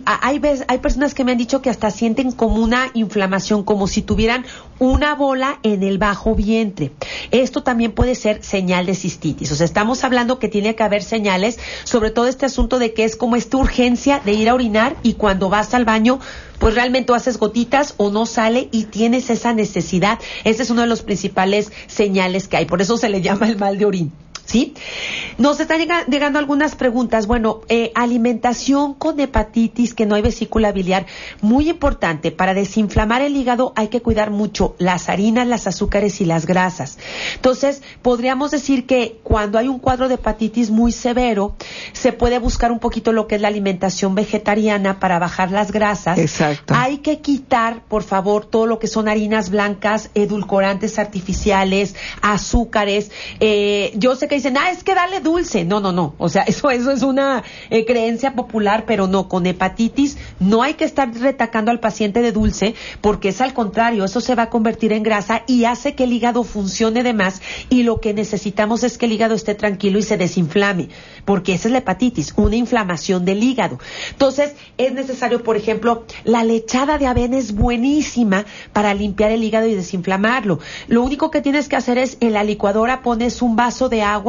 hay 0.06 0.42
hay 0.68 0.78
personas 0.80 1.14
que 1.14 1.24
me 1.24 1.32
han 1.32 1.38
dicho 1.38 1.62
que 1.62 1.70
hasta 1.70 1.90
sienten 1.90 2.32
como 2.32 2.62
una 2.62 2.92
inflamación 2.94 3.64
como 3.64 3.88
si 3.88 4.02
tuvieran 4.02 4.46
una 4.78 5.16
bola 5.16 5.60
en 5.64 5.84
el 5.84 5.97
bajo 5.98 6.36
vientre 6.36 6.92
esto 7.32 7.64
también 7.64 7.92
puede 7.92 8.16
ser 8.16 8.44
señal 8.44 8.86
de 8.86 8.96
cistitis 8.96 9.52
o 9.52 9.56
sea 9.56 9.66
estamos 9.66 10.04
hablando 10.04 10.40
que 10.40 10.48
tiene 10.48 10.76
que 10.76 10.84
haber 10.84 11.04
señales 11.04 11.60
sobre 11.84 12.12
todo 12.12 12.28
este 12.28 12.46
asunto 12.46 12.80
de 12.80 12.94
que 12.94 13.04
es 13.04 13.16
como 13.16 13.36
esta 13.36 13.58
urgencia 13.58 14.22
de 14.24 14.34
ir 14.34 14.50
a 14.50 14.54
orinar 14.54 14.96
y 15.04 15.14
cuando 15.14 15.50
vas 15.50 15.74
al 15.74 15.86
baño 15.86 16.20
pues 16.60 16.76
realmente 16.76 17.14
haces 17.14 17.38
gotitas 17.38 17.94
o 17.98 18.10
no 18.10 18.26
sale 18.26 18.70
y 18.72 18.86
tienes 18.86 19.30
esa 19.30 19.54
necesidad. 19.54 20.20
Ese 20.44 20.64
es 20.64 20.70
uno 20.70 20.82
de 20.82 20.88
los 20.88 21.02
principales 21.02 21.72
señales 21.88 22.48
que 22.48 22.58
hay. 22.58 22.66
Por 22.66 22.82
eso 22.82 22.98
se 22.98 23.10
le 23.10 23.22
llama 23.22 23.48
el 23.48 23.58
mal 23.58 23.78
de 23.78 23.86
orín. 23.86 24.12
¿Sí? 24.48 24.74
Nos 25.38 25.60
están 25.60 25.80
llegando 26.08 26.40
algunas 26.40 26.76
preguntas. 26.76 27.28
Bueno, 27.28 27.62
eh, 27.70 27.92
alimentación 27.94 28.96
con 28.96 29.20
hepatitis, 29.20 29.94
que 29.94 30.08
no 30.08 30.16
hay 30.16 30.24
vesícula 30.24 30.72
biliar, 30.72 31.06
muy 31.42 31.70
importante. 31.70 32.32
Para 32.32 32.54
desinflamar 32.56 33.22
el 33.22 33.36
hígado 33.36 33.74
hay 33.76 33.90
que 33.90 34.02
cuidar 34.02 34.32
mucho 34.32 34.76
las 34.80 35.10
harinas, 35.10 35.48
las 35.48 35.68
azúcares 35.68 36.22
y 36.22 36.26
las 36.26 36.48
grasas. 36.48 36.98
Entonces, 37.36 37.84
podríamos 38.02 38.52
decir 38.52 38.88
que 38.88 39.20
cuando 39.24 39.60
hay 39.60 39.68
un 39.68 39.80
cuadro 39.80 40.08
de 40.08 40.16
hepatitis 40.16 40.72
muy 40.72 40.92
severo, 40.92 41.56
se 41.92 42.14
puede 42.14 42.40
buscar 42.40 42.72
un 42.72 42.80
poquito 42.80 43.12
lo 43.12 43.28
que 43.28 43.36
es 43.36 43.42
la 43.42 43.50
alimentación 43.50 44.16
vegetariana 44.16 45.00
para 45.00 45.20
bajar 45.20 45.52
las 45.52 45.72
grasas. 45.72 46.18
Exacto. 46.18 46.74
Hay 46.76 47.00
que 47.00 47.20
quitar, 47.20 47.84
por 47.84 48.04
favor, 48.04 48.46
todo 48.46 48.66
lo 48.66 48.80
que 48.80 48.88
son 48.88 49.10
harinas 49.10 49.50
blancas, 49.50 50.10
edulcorantes 50.16 50.98
artificiales, 51.00 51.96
azúcares. 52.22 53.12
Eh, 53.42 53.92
yo 53.96 54.16
sé 54.16 54.28
que 54.28 54.37
dicen, 54.38 54.58
ah, 54.58 54.72
es 54.72 54.84
que 54.84 54.96
dale 54.96 55.20
dulce. 55.20 55.66
No, 55.66 55.80
no, 55.80 55.92
no. 55.92 56.16
O 56.18 56.30
sea, 56.30 56.44
eso, 56.48 56.70
eso 56.70 56.92
es 56.92 57.04
una 57.04 57.44
eh, 57.70 57.86
creencia 57.86 58.34
popular, 58.34 58.86
pero 58.88 59.08
no, 59.08 59.28
con 59.28 59.46
hepatitis 59.46 60.18
no 60.40 60.64
hay 60.64 60.76
que 60.76 60.86
estar 60.86 61.14
retacando 61.14 61.72
al 61.72 61.80
paciente 61.80 62.22
de 62.22 62.32
dulce 62.32 62.76
porque 63.02 63.30
es 63.30 63.42
al 63.42 63.54
contrario, 63.54 64.06
eso 64.06 64.22
se 64.22 64.36
va 64.36 64.44
a 64.44 64.50
convertir 64.50 64.94
en 64.94 65.04
grasa 65.04 65.44
y 65.48 65.66
hace 65.66 65.96
que 65.96 66.06
el 66.06 66.14
hígado 66.14 66.44
funcione 66.44 67.04
de 67.04 67.14
más 67.14 67.42
y 67.70 67.84
lo 67.84 68.00
que 68.00 68.14
necesitamos 68.14 68.84
es 68.84 68.98
que 68.98 69.06
el 69.06 69.14
hígado 69.14 69.36
esté 69.36 69.56
tranquilo 69.56 70.00
y 70.00 70.04
se 70.04 70.18
desinflame, 70.18 70.90
porque 71.26 71.54
esa 71.54 71.68
es 71.68 71.72
la 71.72 71.80
hepatitis, 71.80 72.34
una 72.36 72.56
inflamación 72.56 73.26
del 73.26 73.44
hígado. 73.44 73.80
Entonces, 74.12 74.56
es 74.78 74.94
necesario, 74.94 75.44
por 75.44 75.58
ejemplo, 75.58 76.06
la 76.24 76.44
lechada 76.44 76.98
de 76.98 77.08
avena 77.08 77.38
es 77.38 77.54
buenísima 77.54 78.46
para 78.74 78.94
limpiar 78.94 79.32
el 79.32 79.44
hígado 79.44 79.68
y 79.68 79.76
desinflamarlo. 79.76 80.60
Lo 80.88 81.04
único 81.04 81.32
que 81.32 81.42
tienes 81.42 81.68
que 81.68 81.76
hacer 81.76 81.98
es 81.98 82.18
en 82.20 82.34
la 82.34 82.44
licuadora 82.44 83.02
pones 83.02 83.42
un 83.42 83.56
vaso 83.56 83.90
de 83.90 84.02
agua 84.02 84.27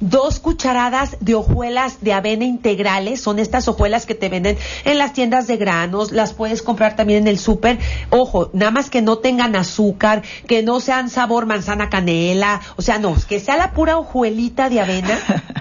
dos 0.00 0.40
cucharadas 0.40 1.16
de 1.20 1.34
hojuelas 1.34 2.00
de 2.00 2.12
avena 2.12 2.44
integrales, 2.44 3.20
son 3.20 3.38
estas 3.38 3.68
hojuelas 3.68 4.06
que 4.06 4.14
te 4.14 4.28
venden 4.28 4.56
en 4.84 4.98
las 4.98 5.12
tiendas 5.12 5.46
de 5.46 5.56
granos, 5.56 6.12
las 6.12 6.32
puedes 6.32 6.62
comprar 6.62 6.96
también 6.96 7.22
en 7.22 7.28
el 7.28 7.38
súper. 7.38 7.78
Ojo, 8.10 8.50
nada 8.52 8.70
más 8.70 8.90
que 8.90 9.02
no 9.02 9.18
tengan 9.18 9.56
azúcar, 9.56 10.22
que 10.46 10.62
no 10.62 10.80
sean 10.80 11.10
sabor 11.10 11.46
manzana 11.46 11.88
canela, 11.88 12.60
o 12.76 12.82
sea, 12.82 12.98
no, 12.98 13.16
que 13.28 13.40
sea 13.40 13.56
la 13.56 13.72
pura 13.72 13.98
hojuelita 13.98 14.68
de 14.68 14.80
avena. 14.80 15.18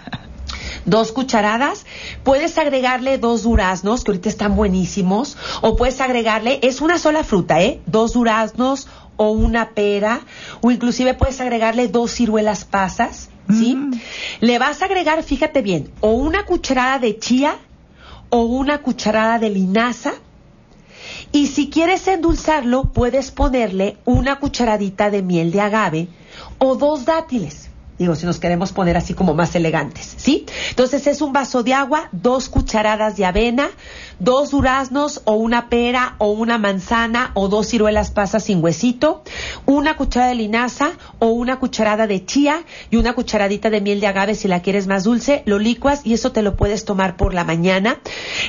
dos 0.86 1.12
cucharadas, 1.12 1.86
puedes 2.24 2.58
agregarle 2.58 3.18
dos 3.18 3.44
duraznos, 3.44 4.04
que 4.04 4.12
ahorita 4.12 4.30
están 4.30 4.56
buenísimos, 4.56 5.38
o 5.62 5.76
puedes 5.76 6.00
agregarle, 6.00 6.60
es 6.64 6.80
una 6.80 6.98
sola 6.98 7.26
fruta, 7.26 7.62
¿eh? 7.62 7.82
Dos 7.86 8.14
duraznos 8.14 8.88
o 9.18 9.32
una 9.32 9.72
pera, 9.72 10.22
o 10.62 10.72
inclusive 10.72 11.14
puedes 11.14 11.42
agregarle 11.42 11.90
dos 11.90 12.12
ciruelas 12.12 12.64
pasas, 12.64 13.30
¿sí? 13.50 13.76
Mm. 13.76 13.92
Le 14.42 14.60
vas 14.60 14.82
a 14.82 14.86
agregar, 14.86 15.22
fíjate 15.24 15.62
bien, 15.62 15.92
o 16.02 16.12
una 16.12 16.46
cucharada 16.46 17.00
de 17.00 17.18
chía 17.20 17.58
o 18.30 18.42
una 18.44 18.82
cucharada 18.82 19.40
de 19.40 19.50
linaza. 19.50 20.14
Y 21.32 21.48
si 21.48 21.70
quieres 21.70 22.08
endulzarlo, 22.08 22.86
puedes 22.86 23.32
ponerle 23.32 23.98
una 24.06 24.40
cucharadita 24.40 25.10
de 25.10 25.22
miel 25.22 25.52
de 25.52 25.62
agave 25.62 26.08
o 26.58 26.76
dos 26.76 27.06
dátiles. 27.06 27.70
Digo, 28.00 28.16
si 28.16 28.28
nos 28.28 28.40
queremos 28.40 28.74
poner 28.74 28.96
así 28.96 29.16
como 29.16 29.34
más 29.34 29.56
elegantes, 29.56 30.14
¿sí? 30.18 30.46
Entonces 30.70 31.08
es 31.08 31.22
un 31.22 31.34
vaso 31.34 31.64
de 31.64 31.74
agua, 31.74 32.10
dos 32.12 32.48
cucharadas 32.48 33.18
de 33.18 33.26
avena, 33.26 33.72
dos 34.20 34.52
duraznos 34.52 35.22
o 35.26 35.34
una 35.34 35.68
pera 35.70 36.16
o 36.20 36.30
una 36.30 36.60
manzana 36.60 37.32
o 37.34 37.48
dos 37.48 37.68
ciruelas 37.70 38.12
pasas 38.12 38.44
sin 38.44 38.64
huesito, 38.64 39.24
una 39.66 39.98
cucharada 39.98 40.30
de 40.30 40.36
linaza 40.36 40.92
o 41.18 41.28
una 41.28 41.58
cucharada 41.58 42.06
de 42.06 42.24
chía 42.24 42.64
y 42.92 42.98
una 42.98 43.14
cucharadita 43.14 43.72
de 43.72 43.82
miel 43.82 44.00
de 44.00 44.06
agave 44.06 44.36
si 44.36 44.48
la 44.48 44.62
quieres 44.62 44.86
más 44.86 45.04
dulce, 45.04 45.42
lo 45.46 45.58
licuas 45.58 46.02
y 46.04 46.14
eso 46.14 46.32
te 46.32 46.44
lo 46.44 46.56
puedes 46.56 46.86
tomar 46.86 47.18
por 47.18 47.34
la 47.34 47.46
mañana. 47.46 47.98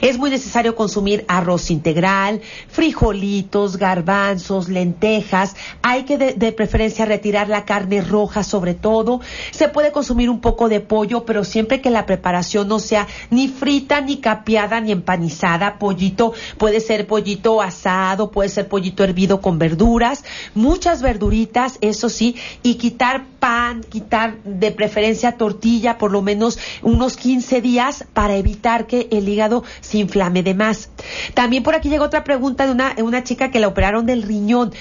Es 0.03 0.19
muy 0.19 0.29
necesario 0.29 0.77
consumir 0.77 1.25
arroz 1.27 1.71
integral, 1.71 2.43
frijolitos, 2.69 3.79
garbanzos, 3.79 4.69
lentejas. 4.69 5.57
Hay 5.81 6.03
que 6.03 6.19
de, 6.19 6.35
de 6.35 6.53
preferencia 6.53 7.07
retirar 7.07 7.49
la 7.49 7.65
carne 7.65 8.03
roja 8.03 8.43
sobre 8.43 8.75
todo. 8.75 9.21
Se 9.51 9.69
puede 9.69 9.93
consumir 9.93 10.31
un 10.31 10.41
poco 10.41 10.69
de 10.69 10.81
pollo, 10.81 11.25
pero 11.25 11.45
siempre 11.45 11.81
que 11.81 11.91
la 11.91 12.07
preparación 12.07 12.69
no 12.69 12.79
sea 12.79 13.07
ni 13.31 13.49
frita, 13.49 14.01
ni 14.01 14.19
capeada, 14.19 14.81
ni 14.81 14.93
empanizada 14.93 15.79
pollito, 15.79 16.33
puede 16.57 16.81
ser 16.81 17.07
pollito 17.07 17.63
asado, 17.63 18.31
puede 18.31 18.49
ser 18.49 18.69
pollito 18.69 19.05
hervido 19.05 19.41
con 19.41 19.59
verduras, 19.59 20.25
muchas 20.55 21.03
verduritas, 21.03 21.79
eso 21.81 22.09
sí, 22.09 22.37
y 22.63 22.75
quitar 22.75 23.25
pan, 23.39 23.83
quitar 23.83 24.43
de 24.45 24.71
preferencia 24.71 25.33
tortilla 25.33 25.99
por 25.99 26.13
lo 26.13 26.23
menos 26.23 26.59
unos 26.83 27.17
15 27.17 27.61
días 27.61 28.05
para 28.13 28.37
evitar 28.37 28.87
que 28.87 29.09
el 29.11 29.29
hígado 29.29 29.65
se 29.81 29.99
inflame 29.99 30.43
de 30.43 30.55
más. 30.55 30.91
También 31.35 31.63
por 31.63 31.75
aquí 31.75 31.89
llegó 31.89 32.05
otra 32.05 32.25
pregunta 32.25 32.67
de 32.67 32.73
una, 32.73 32.95
una 32.99 33.25
chica 33.25 33.51
que 33.51 33.61
la 33.61 33.69
operaron 33.69 34.07
del 34.07 34.23
riñón. 34.23 34.73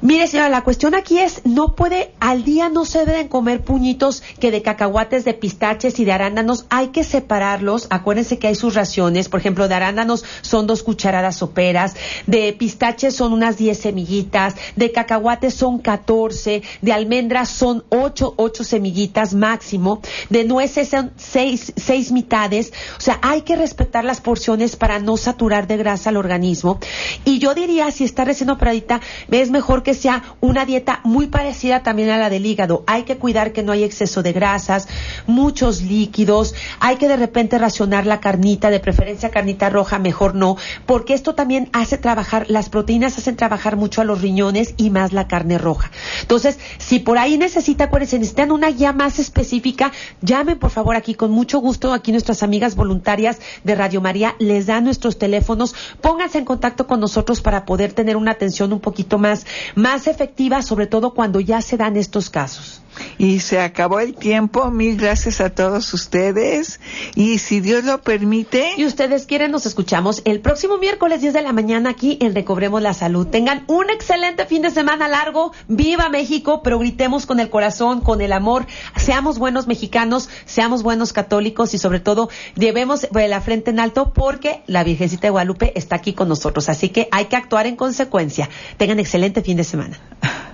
Mire, 0.00 0.26
señora, 0.26 0.48
la 0.48 0.62
cuestión 0.62 0.94
aquí 0.94 1.18
es, 1.18 1.42
no 1.44 1.74
puede, 1.74 2.12
al 2.20 2.44
día 2.44 2.68
no 2.68 2.84
se 2.84 3.04
deben 3.06 3.28
comer 3.28 3.62
puñitos 3.74 4.22
que 4.38 4.52
de 4.52 4.62
cacahuates, 4.62 5.24
de 5.24 5.34
pistaches 5.34 5.98
y 5.98 6.04
de 6.04 6.12
arándanos, 6.12 6.64
hay 6.70 6.88
que 6.88 7.02
separarlos. 7.02 7.88
Acuérdense 7.90 8.38
que 8.38 8.46
hay 8.46 8.54
sus 8.54 8.76
raciones, 8.76 9.28
por 9.28 9.40
ejemplo, 9.40 9.66
de 9.66 9.74
arándanos 9.74 10.24
son 10.42 10.68
dos 10.68 10.84
cucharadas 10.84 11.38
soperas, 11.38 11.96
de 12.28 12.52
pistaches 12.52 13.16
son 13.16 13.32
unas 13.32 13.56
10 13.56 13.76
semillitas, 13.76 14.54
de 14.76 14.92
cacahuates 14.92 15.54
son 15.54 15.80
14, 15.80 16.62
de 16.82 16.92
almendras 16.92 17.48
son 17.48 17.82
ocho, 17.88 18.34
ocho 18.36 18.62
semillitas 18.62 19.34
máximo, 19.34 20.00
de 20.30 20.44
nueces 20.44 20.90
son 20.90 21.10
seis, 21.16 21.72
seis 21.74 22.12
mitades, 22.12 22.72
o 22.96 23.00
sea, 23.00 23.18
hay 23.22 23.42
que 23.42 23.56
respetar 23.56 24.04
las 24.04 24.20
porciones 24.20 24.76
para 24.76 25.00
no 25.00 25.16
saturar 25.16 25.66
de 25.66 25.78
grasa 25.78 26.10
al 26.10 26.16
organismo. 26.16 26.78
Y 27.24 27.40
yo 27.40 27.54
diría, 27.54 27.90
si 27.90 28.04
está 28.04 28.24
recién 28.24 28.50
operadita, 28.50 29.00
es 29.32 29.50
mejor 29.50 29.82
que 29.82 29.94
sea 29.94 30.22
una 30.40 30.64
dieta 30.64 31.00
muy 31.02 31.26
parecida 31.26 31.82
también 31.82 32.10
a 32.10 32.18
la 32.18 32.30
del 32.30 32.46
hígado. 32.46 32.84
Hay 32.86 33.02
que 33.02 33.16
cuidar 33.16 33.52
que 33.52 33.63
no 33.64 33.72
hay 33.72 33.84
exceso 33.84 34.22
de 34.22 34.32
grasas, 34.32 34.88
muchos 35.26 35.82
líquidos, 35.82 36.54
hay 36.80 36.96
que 36.96 37.08
de 37.08 37.16
repente 37.16 37.58
racionar 37.58 38.06
la 38.06 38.20
carnita, 38.20 38.70
de 38.70 38.80
preferencia 38.80 39.30
carnita 39.30 39.70
roja, 39.70 39.98
mejor 39.98 40.34
no, 40.34 40.56
porque 40.86 41.14
esto 41.14 41.34
también 41.34 41.68
hace 41.72 41.98
trabajar, 41.98 42.46
las 42.48 42.68
proteínas 42.68 43.18
hacen 43.18 43.36
trabajar 43.36 43.76
mucho 43.76 44.00
a 44.00 44.04
los 44.04 44.20
riñones 44.20 44.74
y 44.76 44.90
más 44.90 45.12
la 45.12 45.28
carne 45.28 45.58
roja. 45.58 45.90
Entonces, 46.20 46.58
si 46.78 46.98
por 46.98 47.18
ahí 47.18 47.38
necesita, 47.38 47.84
acuérdense, 47.84 48.18
necesitan 48.18 48.52
una 48.52 48.70
guía 48.70 48.92
más 48.92 49.18
específica, 49.18 49.92
llamen 50.20 50.58
por 50.58 50.70
favor 50.70 50.96
aquí 50.96 51.14
con 51.14 51.30
mucho 51.30 51.58
gusto, 51.58 51.92
aquí 51.92 52.12
nuestras 52.12 52.42
amigas 52.42 52.76
voluntarias 52.76 53.38
de 53.64 53.74
Radio 53.74 54.00
María 54.00 54.34
les 54.38 54.66
dan 54.66 54.84
nuestros 54.84 55.18
teléfonos, 55.18 55.74
pónganse 56.00 56.38
en 56.38 56.44
contacto 56.44 56.86
con 56.86 57.00
nosotros 57.00 57.40
para 57.40 57.64
poder 57.64 57.92
tener 57.92 58.16
una 58.16 58.32
atención 58.32 58.72
un 58.72 58.80
poquito 58.80 59.18
más, 59.18 59.46
más 59.74 60.06
efectiva, 60.06 60.62
sobre 60.62 60.86
todo 60.86 61.14
cuando 61.14 61.40
ya 61.40 61.60
se 61.60 61.76
dan 61.76 61.96
estos 61.96 62.30
casos. 62.30 62.83
Y 63.18 63.40
se 63.40 63.60
acabó 63.60 64.00
el 64.00 64.14
tiempo. 64.14 64.70
Mil 64.70 64.96
gracias 64.96 65.40
a 65.40 65.50
todos 65.50 65.92
ustedes. 65.94 66.80
Y 67.14 67.38
si 67.38 67.60
Dios 67.60 67.84
lo 67.84 68.02
permite. 68.02 68.72
Y 68.76 68.86
ustedes 68.86 69.26
quieren, 69.26 69.50
nos 69.50 69.66
escuchamos 69.66 70.22
el 70.24 70.40
próximo 70.40 70.78
miércoles 70.78 71.20
10 71.20 71.34
de 71.34 71.42
la 71.42 71.52
mañana 71.52 71.90
aquí 71.90 72.18
en 72.20 72.34
Recobremos 72.34 72.82
la 72.82 72.94
Salud. 72.94 73.26
Tengan 73.26 73.64
un 73.66 73.90
excelente 73.90 74.46
fin 74.46 74.62
de 74.62 74.70
semana 74.70 75.08
largo. 75.08 75.52
Viva 75.68 76.08
México, 76.08 76.62
pero 76.62 76.78
gritemos 76.78 77.26
con 77.26 77.40
el 77.40 77.50
corazón, 77.50 78.00
con 78.00 78.20
el 78.20 78.32
amor. 78.32 78.66
Seamos 78.96 79.38
buenos 79.38 79.66
mexicanos, 79.66 80.28
seamos 80.44 80.82
buenos 80.82 81.12
católicos 81.12 81.74
y 81.74 81.78
sobre 81.78 82.00
todo 82.00 82.28
llevemos 82.56 83.06
la 83.12 83.40
frente 83.40 83.70
en 83.70 83.80
alto 83.80 84.12
porque 84.12 84.62
la 84.66 84.84
Virgencita 84.84 85.22
de 85.22 85.30
Guadalupe 85.30 85.72
está 85.78 85.96
aquí 85.96 86.12
con 86.12 86.28
nosotros. 86.28 86.68
Así 86.68 86.88
que 86.88 87.08
hay 87.10 87.26
que 87.26 87.36
actuar 87.36 87.66
en 87.66 87.76
consecuencia. 87.76 88.48
Tengan 88.76 88.98
excelente 88.98 89.42
fin 89.42 89.56
de 89.56 89.64
semana. 89.64 89.98